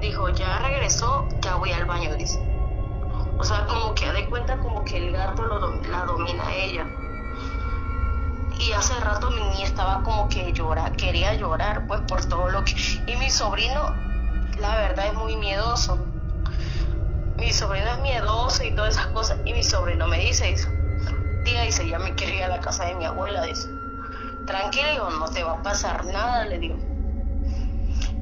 Dijo, 0.00 0.28
ya 0.30 0.58
regresó, 0.58 1.28
ya 1.40 1.56
voy 1.56 1.70
al 1.72 1.86
baño, 1.86 2.14
dice. 2.16 2.38
O 3.38 3.44
sea, 3.44 3.66
como 3.66 3.94
que 3.94 4.10
de 4.12 4.28
cuenta 4.28 4.58
como 4.60 4.84
que 4.84 4.98
el 4.98 5.12
gato 5.12 5.44
lo, 5.44 5.80
la 5.82 6.04
domina 6.06 6.46
a 6.48 6.54
ella. 6.54 6.86
Y 8.66 8.72
hace 8.72 8.98
rato 9.00 9.30
mi 9.30 9.42
niña 9.42 9.64
estaba 9.64 10.02
como 10.02 10.28
que 10.28 10.52
llora, 10.52 10.92
quería 10.92 11.34
llorar, 11.34 11.86
pues 11.86 12.00
por 12.02 12.24
todo 12.26 12.48
lo 12.48 12.64
que... 12.64 12.72
Y 13.06 13.16
mi 13.16 13.30
sobrino, 13.30 13.96
la 14.58 14.76
verdad, 14.76 15.06
es 15.08 15.14
muy 15.14 15.36
miedoso. 15.36 16.06
Mi 17.38 17.52
sobrino 17.52 17.86
es 17.92 17.98
miedoso 17.98 18.62
y 18.64 18.70
todas 18.72 18.94
esas 18.94 19.06
cosas. 19.08 19.38
Y 19.44 19.52
mi 19.52 19.64
sobrino 19.64 20.06
me 20.06 20.18
dice, 20.18 20.46
dice 20.46 20.68
tía, 21.42 21.62
dice, 21.62 21.88
ya 21.88 21.98
me 21.98 22.14
quiero 22.14 22.34
ir 22.34 22.44
a 22.44 22.48
la 22.48 22.60
casa 22.60 22.84
de 22.84 22.94
mi 22.94 23.04
abuela, 23.04 23.42
dice. 23.42 23.68
Tranquilo, 24.46 25.10
no 25.10 25.28
te 25.28 25.42
va 25.42 25.52
a 25.52 25.62
pasar 25.62 26.04
nada, 26.06 26.44
le 26.44 26.58
digo. 26.58 26.78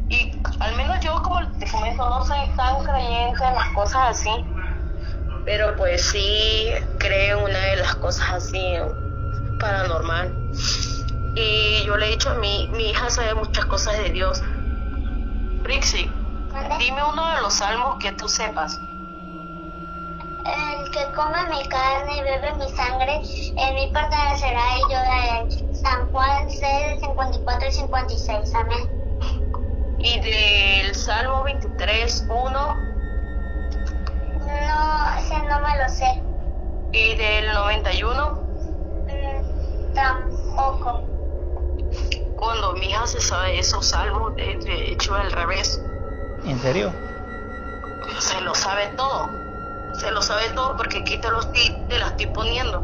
Y 0.08 0.32
al 0.58 0.74
menos 0.74 1.00
yo, 1.00 1.22
como 1.22 1.46
te 1.58 1.66
comento, 1.70 2.08
no 2.08 2.24
soy 2.24 2.48
tan 2.56 2.82
creyente 2.82 3.44
en 3.44 3.54
las 3.54 3.68
cosas 3.70 4.18
así, 4.18 4.44
pero 5.44 5.76
pues 5.76 6.02
sí 6.02 6.72
creo 6.98 7.44
una 7.44 7.58
de 7.58 7.76
las 7.76 7.94
cosas 7.96 8.26
así 8.32 8.76
paranormal. 9.60 10.32
Y 11.36 11.84
yo 11.84 11.96
le 11.96 12.06
he 12.06 12.10
dicho 12.10 12.30
a 12.30 12.34
mi, 12.34 12.68
mi 12.72 12.90
hija 12.90 13.08
sabe 13.10 13.34
muchas 13.34 13.66
cosas 13.66 13.96
de 13.98 14.10
Dios. 14.10 14.42
Rixi, 15.62 16.10
dime 16.78 17.04
uno 17.04 17.28
de 17.34 17.42
los 17.42 17.54
salmos 17.54 17.96
que 18.00 18.12
tú 18.12 18.28
sepas. 18.28 18.80
El 20.44 20.90
que 20.90 21.04
come 21.14 21.38
mi 21.50 21.68
carne 21.68 22.16
y 22.16 22.22
bebe 22.22 22.54
mi 22.54 22.68
sangre, 22.70 23.20
en 23.56 23.74
mí 23.74 23.90
pertenecerá 23.92 24.78
y 24.78 24.80
yo 24.92 24.98
de 24.98 25.74
San 25.76 26.10
Juan 26.10 26.50
6, 26.50 27.00
54 27.00 27.68
y 27.68 27.72
56. 27.72 28.54
Amén. 28.54 29.00
¿Y 30.02 30.18
del 30.20 30.94
Salmo 30.94 31.44
23, 31.44 32.26
1? 32.28 32.90
No, 34.40 35.18
ese 35.18 35.38
no 35.46 35.60
me 35.60 35.76
lo 35.78 35.88
sé. 35.90 36.22
¿Y 36.92 37.16
del 37.16 37.52
91? 37.52 38.30
Mm, 39.06 39.94
tampoco. 39.94 41.02
Cuando 42.36 42.72
sabe 43.30 43.58
esos 43.58 43.86
salmos, 43.86 44.34
de 44.36 44.92
hecho 44.92 45.14
al 45.14 45.30
revés. 45.30 45.80
¿En 46.44 46.58
serio? 46.58 46.92
Se 48.18 48.40
lo 48.40 48.54
sabe 48.54 48.88
todo. 48.96 49.30
Se 49.92 50.10
lo 50.10 50.22
sabe 50.22 50.50
todo 50.54 50.76
porque 50.76 50.98
aquí 50.98 51.18
te, 51.18 51.30
los, 51.30 51.50
te 51.52 51.98
la 51.98 52.08
estoy 52.08 52.26
poniendo. 52.26 52.82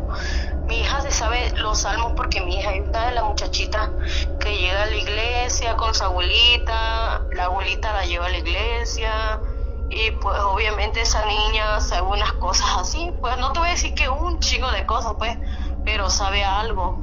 Mi 0.69 0.81
hija 0.81 1.01
se 1.01 1.11
sabe 1.11 1.39
los 1.57 1.79
salmos 1.79 2.13
porque 2.17 2.41
mi 2.43 2.59
hija 2.59 2.75
es 2.75 2.89
una 2.89 3.07
de 3.07 3.15
las 3.15 3.25
muchachitas 3.25 3.91
que 4.39 4.57
llega 4.57 4.83
a 4.83 4.87
la 4.87 4.97
iglesia 4.97 5.77
con 5.77 5.95
su 5.95 6.05
abuelita, 6.05 7.27
la 7.33 7.45
abuelita 7.45 7.93
la 7.93 8.05
lleva 8.05 8.27
a 8.27 8.31
la 8.31 8.39
iglesia 8.39 9.41
y 9.89 10.11
pues 10.13 10.37
obviamente 10.41 11.01
esa 11.01 11.25
niña 11.27 11.81
sabe 11.81 12.03
unas 12.09 12.33
cosas 12.35 12.67
así, 12.79 13.15
pues 13.21 13.39
no 13.39 13.53
te 13.53 13.61
voy 13.61 13.69
a 13.69 13.73
decir 13.73 13.95
que 13.95 14.09
un 14.09 14.41
chico 14.41 14.71
de 14.73 14.85
cosas 14.85 15.15
pues, 15.19 15.37
pero 15.85 16.11
sabe 16.11 16.45
algo. 16.45 17.01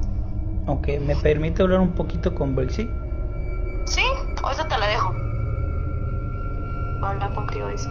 Ok, 0.65 0.89
¿me 0.99 1.15
permite 1.15 1.61
hablar 1.61 1.79
un 1.79 1.95
poquito 1.95 2.33
con 2.35 2.55
Brixie? 2.55 3.02
Sí, 4.43 4.49
ahorita 4.49 4.67
te 4.67 4.77
la 4.77 4.87
dejo. 4.87 5.13
Habla 7.01 7.29
contigo, 7.33 7.67
dice 7.69 7.89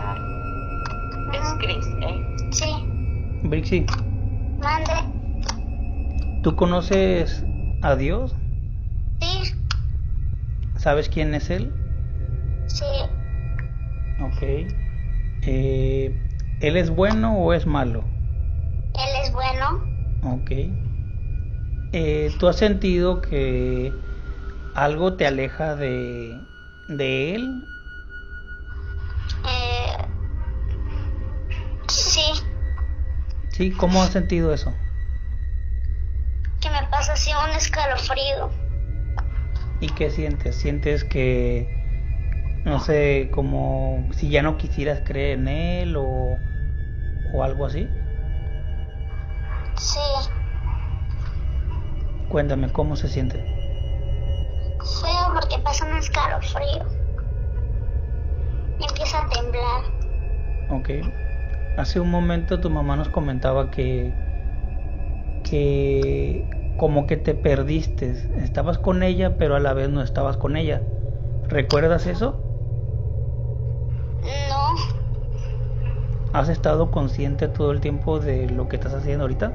Es 1.33 1.55
Chris, 1.59 1.87
¿eh? 2.01 2.23
Sí. 2.51 2.75
Brixie. 3.43 3.87
Mande. 4.59 4.93
¿Tú 6.43 6.55
conoces 6.55 7.45
a 7.81 7.97
Dios? 7.97 8.35
Sí. 9.21 9.55
¿Sabes 10.77 11.09
quién 11.09 11.35
es 11.35 11.51
Él? 11.51 11.73
Sí. 12.67 12.85
Ok. 14.21 14.43
Eh, 15.43 16.15
¿Él 16.61 16.77
es 16.77 16.91
bueno 16.91 17.39
o 17.39 17.53
es 17.55 17.67
malo? 17.67 18.05
Él 18.95 19.25
es 19.25 19.33
bueno. 19.33 19.81
Ok. 20.23 20.51
Eh, 21.93 22.31
¿Tú 22.39 22.49
has 22.49 22.57
sentido 22.57 23.21
que 23.23 23.95
algo 24.75 25.15
te 25.15 25.27
aleja 25.27 25.77
de, 25.77 26.41
de 26.89 27.35
Él? 27.35 27.65
Eh, 29.47 29.97
sí. 31.89 32.33
Sí, 33.53 33.71
¿cómo 33.73 34.03
has 34.03 34.11
sentido 34.11 34.53
eso? 34.53 34.75
que 36.61 36.71
me 36.71 36.83
pasa 36.85 37.15
así 37.15 37.31
un 37.35 37.51
escalofrío. 37.51 38.51
¿Y 39.81 39.89
qué 39.89 40.11
sientes? 40.11 40.55
¿Sientes 40.57 41.05
que 41.05 41.67
No 42.65 42.79
sé, 42.79 43.29
como 43.33 44.09
si 44.15 44.31
ya 44.31 44.43
no 44.43 44.57
quisieras 44.57 45.01
creer 45.05 45.39
en 45.39 45.49
él 45.49 45.97
o, 45.97 46.39
o 47.33 47.43
algo 47.43 47.67
así. 47.67 47.89
Sí, 49.77 50.01
Cuéntame, 52.29 52.71
¿cómo 52.71 52.97
se 52.97 53.09
siente? 53.09 53.62
Escalofrío. 56.03 56.85
Y 58.79 58.85
empieza 58.85 59.23
a 59.23 59.29
temblar. 59.29 59.83
Ok. 60.71 60.91
Hace 61.79 62.01
un 62.01 62.11
momento 62.11 62.61
tu 62.61 62.71
mamá 62.71 62.97
nos 62.97 63.09
comentaba 63.09 63.71
que 63.71 64.13
que 65.49 66.45
como 66.79 67.07
que 67.07 67.17
te 67.17 67.35
perdiste. 67.35 68.15
Estabas 68.43 68.79
con 68.79 69.03
ella, 69.03 69.37
pero 69.39 69.57
a 69.57 69.61
la 69.61 69.73
vez 69.73 69.89
no 69.89 70.03
estabas 70.03 70.37
con 70.37 70.57
ella. 70.57 70.83
¿Recuerdas 71.49 72.07
eso? 72.07 72.35
No, 74.49 74.75
¿Has 76.33 76.49
estado 76.49 76.91
consciente 76.91 77.49
todo 77.49 77.73
el 77.73 77.81
tiempo 77.81 78.19
de 78.19 78.49
lo 78.49 78.69
que 78.69 78.77
estás 78.77 78.95
haciendo 78.95 79.25
ahorita? 79.25 79.53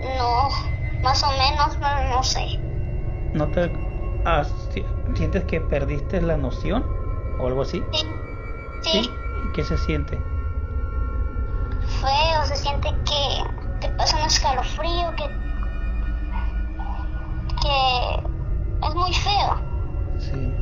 no, 0.00 0.48
más 1.02 1.22
o 1.22 1.30
menos, 1.30 1.78
no, 1.80 2.16
no 2.16 2.22
sé. 2.22 2.46
¿No 3.34 3.46
te 3.48 3.70
ah, 4.28 4.44
si- 4.44 4.86
sientes 5.16 5.44
que 5.44 5.60
perdiste 5.60 6.20
la 6.22 6.36
noción 6.36 6.90
o 7.36 7.46
algo 7.48 7.62
así? 7.62 7.90
Sí, 7.92 8.00
sí, 8.80 9.18
¿Y 9.32 9.50
qué 9.52 9.64
se 9.64 9.78
siente? 9.78 10.28
feo, 12.00 12.46
se 12.46 12.56
siente 12.56 12.88
que 13.04 13.42
te 13.80 13.88
pasa 13.96 14.16
un 14.16 14.26
escalofrío, 14.26 15.14
que, 15.16 15.24
que 17.60 18.14
es 18.88 18.94
muy 18.94 19.12
feo. 19.14 19.62
Sí. 20.16 20.58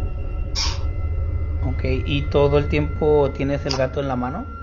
Ok, 1.61 1.83
¿y 1.85 2.31
todo 2.31 2.57
el 2.57 2.69
tiempo 2.69 3.31
tienes 3.35 3.67
el 3.67 3.77
gato 3.77 4.01
en 4.01 4.09
la 4.09 4.17
mano? 4.17 4.55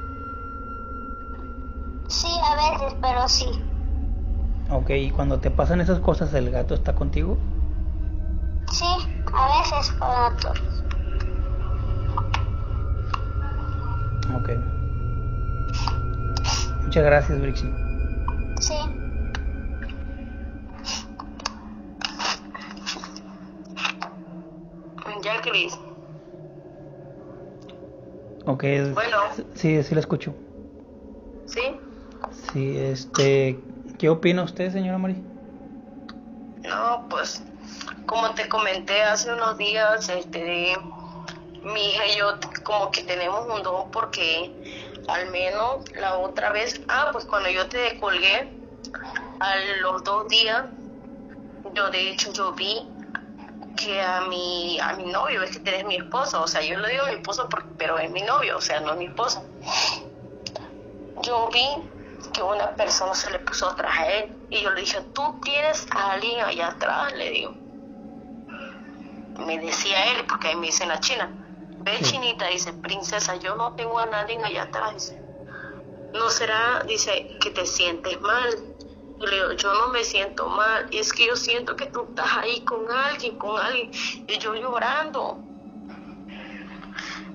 Sí, 2.07 2.29
a 2.41 2.55
veces, 2.55 2.95
pero 3.01 3.27
sí. 3.27 3.45
Ok, 4.67 4.89
¿y 4.89 5.09
cuando 5.11 5.39
te 5.39 5.51
pasan 5.51 5.79
esas 5.79 6.01
cosas 6.01 6.33
el 6.33 6.51
gato 6.51 6.73
está 6.73 6.95
contigo? 6.95 7.47
Sí, 8.73 8.85
a 9.33 9.47
veces, 9.59 9.93
pero 9.99 10.11
no 10.19 10.35
todos. 10.37 10.83
Ok. 14.35 14.49
Muchas 16.85 17.03
gracias, 17.03 17.39
Brixie. 17.39 17.71
Sí, 18.59 18.75
Ya, 25.21 25.39
Cris. 25.41 25.73
Ok, 28.45 28.63
Bueno. 28.93 29.17
sí, 29.55 29.83
sí 29.83 29.93
la 29.93 30.01
escucho. 30.01 30.33
¿Sí? 31.45 31.61
Sí, 32.51 32.77
este, 32.77 33.61
¿qué 33.99 34.09
opina 34.09 34.43
usted, 34.43 34.71
señora 34.71 34.97
María? 34.97 35.21
No, 36.63 37.05
pues, 37.09 37.43
como 38.13 38.35
te 38.35 38.47
comenté 38.47 39.01
hace 39.01 39.31
unos 39.33 39.57
días, 39.57 40.07
este, 40.07 40.77
mi 41.63 41.89
hija 41.89 42.05
y 42.05 42.15
yo 42.15 42.37
como 42.63 42.91
que 42.91 43.01
tenemos 43.01 43.43
un 43.49 43.63
don 43.63 43.89
porque 43.89 44.55
al 45.07 45.31
menos 45.31 45.83
la 45.95 46.17
otra 46.19 46.51
vez, 46.51 46.79
ah, 46.89 47.09
pues 47.11 47.25
cuando 47.25 47.49
yo 47.49 47.67
te 47.69 47.97
colgué, 47.99 48.55
a 49.39 49.55
los 49.81 50.03
dos 50.03 50.27
días, 50.27 50.63
yo 51.73 51.89
de 51.89 52.11
hecho 52.11 52.31
yo 52.33 52.53
vi 52.53 52.87
que 53.77 53.99
a 53.99 54.21
mi, 54.21 54.79
a 54.79 54.93
mi 54.93 55.05
novio, 55.05 55.41
es 55.41 55.49
que 55.49 55.59
tenés 55.59 55.83
mi 55.85 55.95
esposo, 55.95 56.43
o 56.43 56.47
sea, 56.47 56.61
yo 56.61 56.77
le 56.77 56.89
digo 56.89 57.07
mi 57.07 57.13
esposo, 57.13 57.49
por- 57.49 57.65
pero 57.77 57.97
es 57.97 58.11
mi 58.11 58.21
novio, 58.21 58.57
o 58.57 58.61
sea, 58.61 58.79
no 58.81 58.91
es 58.91 58.97
mi 58.99 59.05
esposo. 59.05 59.43
Yo 61.23 61.49
vi 61.51 61.67
que 62.31 62.43
una 62.43 62.75
persona 62.75 63.15
se 63.15 63.31
le 63.31 63.39
puso 63.39 63.67
atrás 63.69 63.97
a 63.97 64.07
él 64.07 64.31
y 64.51 64.61
yo 64.61 64.69
le 64.69 64.81
dije, 64.81 65.01
tú 65.13 65.39
tienes 65.43 65.87
a 65.95 66.11
alguien 66.11 66.41
allá 66.41 66.67
atrás, 66.67 67.11
le 67.13 67.31
digo. 67.31 67.62
Me 69.39 69.57
decía 69.59 70.11
él, 70.11 70.25
porque 70.27 70.49
ahí 70.49 70.55
me 70.55 70.67
dice 70.67 70.85
la 70.85 70.99
china, 70.99 71.29
ve 71.79 71.97
Sí. 71.97 72.11
chinita, 72.11 72.47
dice, 72.47 72.73
princesa, 72.73 73.35
yo 73.37 73.55
no 73.55 73.73
tengo 73.73 73.97
a 73.99 74.05
nadie 74.05 74.37
allá 74.43 74.63
atrás, 74.63 74.93
dice. 74.93 75.21
No 76.13 76.29
será, 76.29 76.83
dice, 76.87 77.27
que 77.39 77.49
te 77.51 77.65
sientes 77.65 78.21
mal. 78.21 78.63
Y 79.19 79.25
le 79.25 79.35
digo, 79.35 79.51
yo 79.53 79.73
no 79.73 79.87
me 79.89 80.03
siento 80.03 80.47
mal, 80.47 80.87
y 80.91 80.99
es 80.99 81.11
que 81.13 81.25
yo 81.25 81.35
siento 81.35 81.75
que 81.75 81.87
tú 81.87 82.03
estás 82.09 82.31
ahí 82.37 82.61
con 82.61 82.89
alguien, 82.91 83.37
con 83.37 83.59
alguien, 83.59 83.89
y 84.27 84.37
yo 84.37 84.53
llorando. 84.53 85.39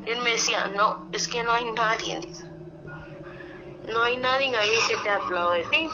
Y 0.06 0.10
él 0.10 0.20
me 0.22 0.30
decía, 0.30 0.68
no, 0.68 1.08
es 1.12 1.26
que 1.28 1.42
no 1.42 1.52
hay 1.52 1.64
nadie, 1.72 2.20
dice. 2.20 2.44
No 3.88 4.02
hay 4.02 4.16
nadie 4.18 4.56
ahí 4.56 4.78
que 4.86 4.96
te 4.98 5.10
aplaude 5.10 5.58
de 5.58 5.64
ti. 5.64 5.90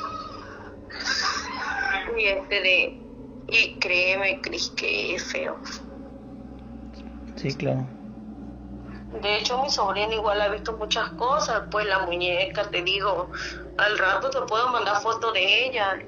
Y 2.16 2.26
este 2.26 2.60
de, 2.60 3.02
y 3.48 3.78
créeme, 3.78 4.40
Cris, 4.40 4.70
que 4.70 5.14
es 5.14 5.24
feo. 5.24 5.58
Sí, 7.44 7.54
claro. 7.57 7.85
De 9.20 9.37
hecho, 9.37 9.61
mi 9.61 9.68
sobrina 9.68 10.14
igual 10.14 10.40
ha 10.40 10.48
visto 10.48 10.72
muchas 10.78 11.11
cosas, 11.11 11.64
pues 11.70 11.85
la 11.85 11.98
muñeca, 12.07 12.70
te 12.70 12.80
digo, 12.80 13.28
al 13.76 13.98
rato 13.98 14.30
te 14.30 14.40
puedo 14.48 14.68
mandar 14.68 14.96
fotos 15.02 15.35
de 15.35 15.66
ella. 15.66 15.98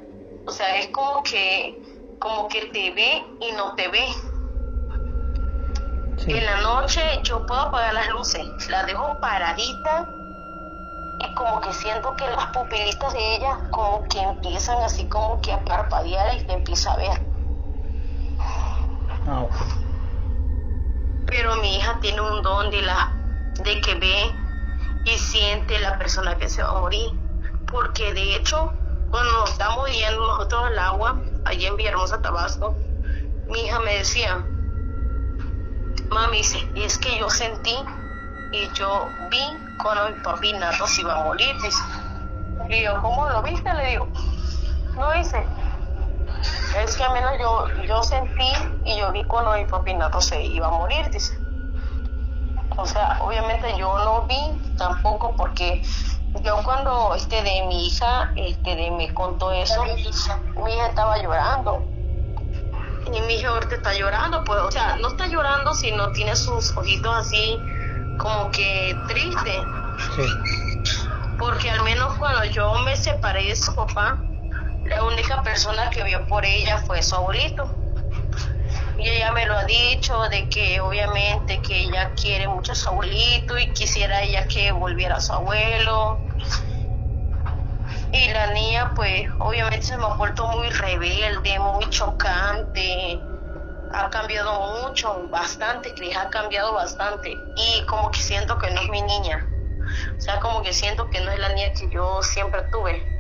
O 0.46 0.51
sea, 0.51 0.79
es 0.79 0.88
como 0.88 1.22
que, 1.22 1.79
como 2.18 2.49
que 2.49 2.62
te 2.68 2.90
ve 2.92 3.22
y 3.40 3.53
no 3.53 3.75
te 3.75 3.87
ve. 3.88 4.07
Sí. 6.16 6.33
En 6.33 6.46
la 6.46 6.62
noche 6.62 7.03
yo 7.22 7.44
puedo 7.44 7.61
apagar 7.61 7.92
las 7.92 8.09
luces, 8.09 8.70
las 8.70 8.87
dejo 8.87 9.20
paraditas 9.20 10.07
y 11.18 11.35
como 11.35 11.61
que 11.61 11.75
siento 11.75 12.16
que 12.16 12.27
las 12.29 12.46
pupilitas 12.46 13.12
de 13.12 13.37
ella 13.37 13.59
como 13.72 14.05
que 14.05 14.22
empiezan 14.22 14.83
así 14.83 15.05
como 15.09 15.38
que 15.42 15.53
a 15.53 15.62
parpadear 15.62 16.35
y 16.35 16.46
te 16.46 16.55
empieza 16.55 16.94
a 16.94 16.96
ver. 16.96 17.20
Ah. 19.27 19.46
Pero 21.26 21.56
mi 21.56 21.76
hija 21.76 21.98
tiene 22.00 22.20
un 22.20 22.42
don 22.42 22.70
de 22.70 22.82
la 22.82 23.12
de 23.58 23.80
que 23.80 23.94
ve 23.94 24.34
y 25.04 25.18
siente 25.18 25.78
la 25.78 25.98
persona 25.98 26.36
que 26.36 26.48
se 26.48 26.62
va 26.62 26.70
a 26.70 26.80
morir. 26.80 27.10
Porque 27.66 28.12
de 28.14 28.36
hecho, 28.36 28.72
cuando 29.10 29.32
nos 29.32 29.50
estamos 29.50 29.90
yendo 29.90 30.26
nosotros 30.26 30.64
al 30.66 30.78
agua, 30.78 31.22
allí 31.44 31.66
en 31.66 31.76
Villahermosa, 31.76 32.22
Tabasco, 32.22 32.76
mi 33.48 33.60
hija 33.60 33.80
me 33.80 33.98
decía, 33.98 34.44
mami, 36.10 36.38
dice, 36.38 36.58
y 36.74 36.82
es 36.82 36.98
que 36.98 37.18
yo 37.18 37.30
sentí 37.30 37.76
y 38.52 38.70
yo 38.72 39.08
vi 39.30 39.58
cuando 39.82 40.08
mi 40.08 40.20
papi 40.22 40.52
Nato 40.54 40.86
se 40.86 41.02
iba 41.02 41.14
a 41.14 41.24
morir, 41.24 41.56
dice. 41.62 41.82
Y 42.68 42.82
yo, 42.82 43.00
¿cómo 43.00 43.28
lo 43.28 43.42
viste? 43.42 43.72
Le 43.74 43.90
digo, 43.90 44.08
no 44.96 45.12
dice, 45.12 45.46
es 46.80 46.96
que 46.96 47.04
al 47.04 47.12
menos 47.12 47.32
yo, 47.38 47.68
yo 47.84 48.02
sentí 48.02 48.52
y 48.84 48.98
yo 48.98 49.12
vi 49.12 49.24
cuando 49.24 49.52
mi 49.52 49.64
papi 49.64 49.94
Nato 49.94 50.20
se 50.20 50.42
iba 50.42 50.66
a 50.68 50.70
morir, 50.70 51.10
dice. 51.10 51.32
O 52.76 52.86
sea, 52.86 53.18
obviamente 53.20 53.76
yo 53.78 53.98
no 54.04 54.26
vi 54.26 54.60
tampoco 54.76 55.34
porque 55.36 55.82
yo 56.42 56.62
cuando 56.64 57.14
este 57.14 57.42
de 57.42 57.62
mi 57.66 57.86
hija 57.86 58.32
este 58.36 58.74
de 58.74 58.90
me 58.90 59.12
contó 59.14 59.50
eso, 59.52 59.82
mi 60.56 60.74
hija 60.74 60.86
estaba 60.86 61.16
llorando. 61.18 61.88
Y 63.06 63.20
mi 63.20 63.34
hija 63.34 63.48
ahorita 63.50 63.76
está 63.76 63.94
llorando, 63.94 64.42
pues, 64.44 64.60
o 64.62 64.70
sea, 64.70 64.96
no 64.96 65.08
está 65.08 65.28
llorando 65.28 65.74
sino 65.74 66.10
tiene 66.10 66.34
sus 66.34 66.76
ojitos 66.76 67.16
así 67.16 67.62
como 68.18 68.50
que 68.50 68.96
triste, 69.06 69.64
Sí. 70.16 70.26
porque 71.38 71.70
al 71.70 71.82
menos 71.84 72.14
cuando 72.14 72.44
yo 72.44 72.74
me 72.80 72.96
separé 72.96 73.44
de 73.44 73.56
su 73.56 73.74
papá, 73.74 74.25
la 74.88 75.03
única 75.05 75.42
persona 75.42 75.90
que 75.90 76.03
vio 76.05 76.27
por 76.27 76.44
ella 76.44 76.79
fue 76.79 77.03
su 77.03 77.14
abuelito. 77.16 77.70
Y 78.99 79.09
ella 79.09 79.33
me 79.33 79.44
lo 79.46 79.56
ha 79.56 79.65
dicho 79.65 80.23
de 80.31 80.48
que 80.48 80.81
obviamente 80.81 81.60
que 81.60 81.81
ella 81.81 82.10
quiere 82.15 82.48
mucho 82.48 82.73
a 82.73 82.75
su 82.75 82.88
abuelito 82.88 83.58
y 83.58 83.69
quisiera 83.73 84.23
ella 84.23 84.46
que 84.48 84.73
volviera 84.73 85.17
a 85.17 85.21
su 85.21 85.33
abuelo. 85.33 86.21
Y 88.13 88.29
la 88.29 88.46
niña 88.48 88.92
pues 88.94 89.29
obviamente 89.38 89.83
se 89.83 89.98
me 89.98 90.04
ha 90.04 90.15
vuelto 90.15 90.46
muy 90.46 90.71
rebelde, 90.71 91.58
muy 91.58 91.88
chocante. 91.90 93.21
Ha 93.92 94.10
cambiado 94.10 94.83
mucho, 94.83 95.29
bastante, 95.29 95.94
Cris, 95.94 96.17
ha 96.17 96.29
cambiado 96.31 96.73
bastante. 96.73 97.37
Y 97.56 97.83
como 97.87 98.10
que 98.10 98.21
siento 98.21 98.58
que 98.58 98.71
no 98.71 98.81
es 98.81 98.88
mi 98.88 99.02
niña. 99.02 99.46
O 100.17 100.21
sea, 100.21 100.40
como 100.40 100.63
que 100.63 100.73
siento 100.73 101.08
que 101.10 101.21
no 101.21 101.31
es 101.31 101.38
la 101.38 101.50
niña 101.50 101.73
que 101.73 101.88
yo 101.90 102.23
siempre 102.23 102.63
tuve. 102.73 103.15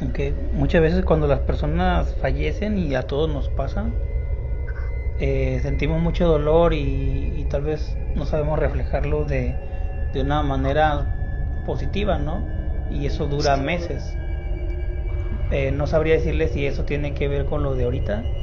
Ok, 0.00 0.18
Muchas 0.50 0.82
veces 0.82 1.04
cuando 1.04 1.26
las 1.28 1.40
personas 1.42 2.14
fallecen 2.16 2.78
y 2.78 2.94
a 2.96 3.06
todos 3.06 3.28
nos 3.30 3.48
pasa, 3.48 3.96
eh, 5.16 5.60
sentimos 5.62 6.00
mucho 6.00 6.26
dolor 6.26 6.74
y, 6.74 7.40
y 7.40 7.46
tal 7.46 7.62
vez 7.62 8.00
no 8.12 8.26
sabemos 8.26 8.58
reflejarlo 8.58 9.24
de, 9.24 9.62
de 10.12 10.20
una 10.22 10.42
manera 10.42 11.18
positiva, 11.62 12.18
¿no? 12.18 12.54
Y 12.88 13.06
eso 13.06 13.26
dura 13.26 13.56
meses. 13.56 14.20
Eh, 15.48 15.72
no 15.72 15.86
sabría 15.86 16.14
decirle 16.14 16.48
si 16.48 16.66
eso 16.66 16.84
tiene 16.84 17.14
que 17.14 17.28
ver 17.28 17.44
con 17.46 17.62
lo 17.62 17.74
de 17.74 17.84
ahorita. 17.84 18.34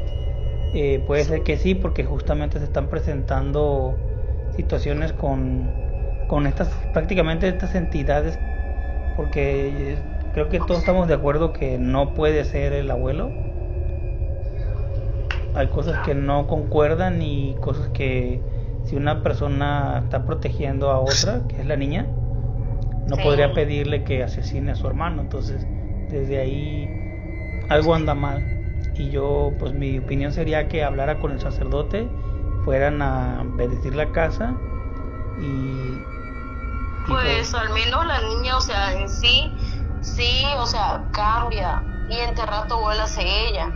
Eh, 0.72 0.99
puede 1.06 1.26
ser 1.26 1.43
que 1.43 1.58
sí, 1.58 1.76
porque 1.76 2.06
justamente 2.06 2.60
se 2.60 2.66
están 2.66 2.89
presentando 2.89 4.06
situaciones 4.49 5.14
con, 5.14 5.82
con 6.28 6.47
estas, 6.47 6.74
prácticamente 6.91 7.47
estas 7.49 7.76
entidades, 7.76 8.41
porque 9.14 10.08
creo 10.36 10.49
que 10.49 10.59
todos 10.59 10.81
estamos 10.81 11.07
de 11.07 11.13
acuerdo 11.13 11.53
que 11.53 11.77
no 11.77 12.13
puede 12.13 12.43
ser 12.43 12.73
el 12.73 12.91
abuelo. 12.91 13.29
Hay 15.55 15.67
cosas 15.67 16.05
que 16.05 16.13
no 16.13 16.45
concuerdan 16.45 17.21
y 17.21 17.55
cosas 17.61 17.88
que 17.93 18.41
si 18.83 18.97
una 18.97 19.23
persona 19.23 20.01
está 20.03 20.25
protegiendo 20.25 20.91
a 20.91 20.99
otra, 20.99 21.43
que 21.47 21.61
es 21.61 21.65
la 21.65 21.77
niña, 21.77 22.05
no 23.07 23.15
podría 23.15 23.53
pedirle 23.53 24.03
que 24.03 24.23
asesine 24.23 24.71
a 24.71 24.75
su 24.75 24.86
hermano. 24.88 25.21
Entonces, 25.21 25.65
desde 26.09 26.39
ahí 26.39 26.89
algo 27.69 27.95
anda 27.95 28.13
mal. 28.13 28.43
Y 28.97 29.11
yo, 29.11 29.53
pues 29.57 29.71
mi 29.71 29.99
opinión 29.99 30.33
sería 30.33 30.67
que 30.67 30.83
hablara 30.83 31.17
con 31.17 31.31
el 31.31 31.39
sacerdote, 31.39 32.09
fueran 32.65 33.01
a 33.01 33.41
bendecir 33.55 33.95
la 33.95 34.11
casa 34.11 34.53
y... 35.41 35.97
pues, 37.07 37.53
al 37.53 37.69
menos 37.73 38.05
la 38.05 38.19
niña, 38.19 38.57
o 38.57 38.61
sea, 38.61 38.93
en 38.99 39.07
sí, 39.07 39.55
sí, 40.14 40.43
o 40.60 40.66
sea, 40.68 41.10
cambia 41.12 41.84
y 42.08 42.20
entre 42.20 42.45
rato 42.45 42.80
vuelve 42.80 43.03
a 43.03 43.08
ser 43.08 43.26
ella. 43.28 43.74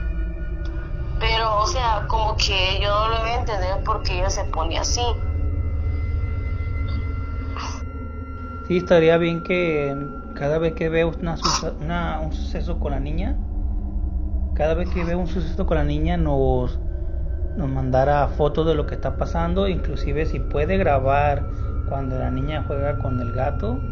Pero, 1.20 1.60
o 1.62 1.68
sea, 1.68 2.06
como 2.08 2.36
que 2.36 2.80
yo 2.82 2.90
no 2.90 3.10
lo 3.10 3.20
voy 3.22 3.30
a 3.30 3.36
entender 3.36 3.84
porque 3.86 4.18
ella 4.18 4.30
se 4.32 4.46
pone 4.46 4.80
así. 4.80 5.06
Sí, 8.64 8.78
estaría 8.78 9.18
bien 9.18 9.44
que 9.44 10.12
cada 10.34 10.60
vez 10.60 10.74
que 10.76 10.90
veo 10.90 11.12
una, 11.80 12.20
un 12.22 12.32
suceso 12.34 12.80
con 12.80 12.92
la 12.92 13.00
niña, 13.00 13.44
cada 14.54 14.74
vez 14.74 14.90
que 14.90 15.04
veo 15.06 15.20
un 15.20 15.28
suceso 15.28 15.66
con 15.66 15.78
la 15.78 15.84
niña 15.84 16.18
nos, 16.18 16.82
nos 17.56 17.70
mandara 17.70 18.28
fotos 18.30 18.68
de 18.68 18.76
lo 18.76 18.86
que 18.88 18.96
está 18.96 19.18
pasando, 19.18 19.68
inclusive 19.68 20.26
si 20.26 20.40
puede 20.40 20.78
grabar 20.78 21.52
cuando 21.86 22.20
la 22.20 22.32
niña 22.32 22.64
juega 22.64 23.00
con 23.00 23.20
el 23.22 23.32
gato 23.34 23.90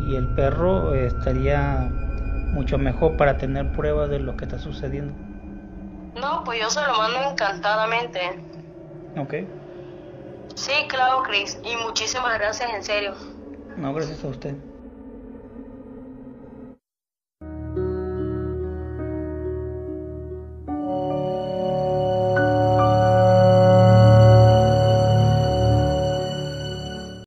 y 0.00 0.16
el 0.16 0.26
perro, 0.28 0.94
estaría 0.94 1.88
mucho 2.52 2.78
mejor 2.78 3.16
para 3.16 3.36
tener 3.36 3.70
pruebas 3.72 4.10
de 4.10 4.18
lo 4.18 4.36
que 4.36 4.44
está 4.44 4.58
sucediendo. 4.58 5.12
No, 6.20 6.42
pues 6.44 6.60
yo 6.60 6.70
se 6.70 6.80
lo 6.82 6.98
mando 6.98 7.30
encantadamente. 7.30 8.20
Ok. 9.16 9.34
Sí, 10.54 10.72
claro, 10.88 11.22
Chris. 11.22 11.58
Y 11.64 11.76
muchísimas 11.84 12.38
gracias, 12.38 12.70
en 12.74 12.82
serio. 12.82 13.14
No, 13.76 13.94
gracias 13.94 14.24
a 14.24 14.28
usted. 14.28 14.54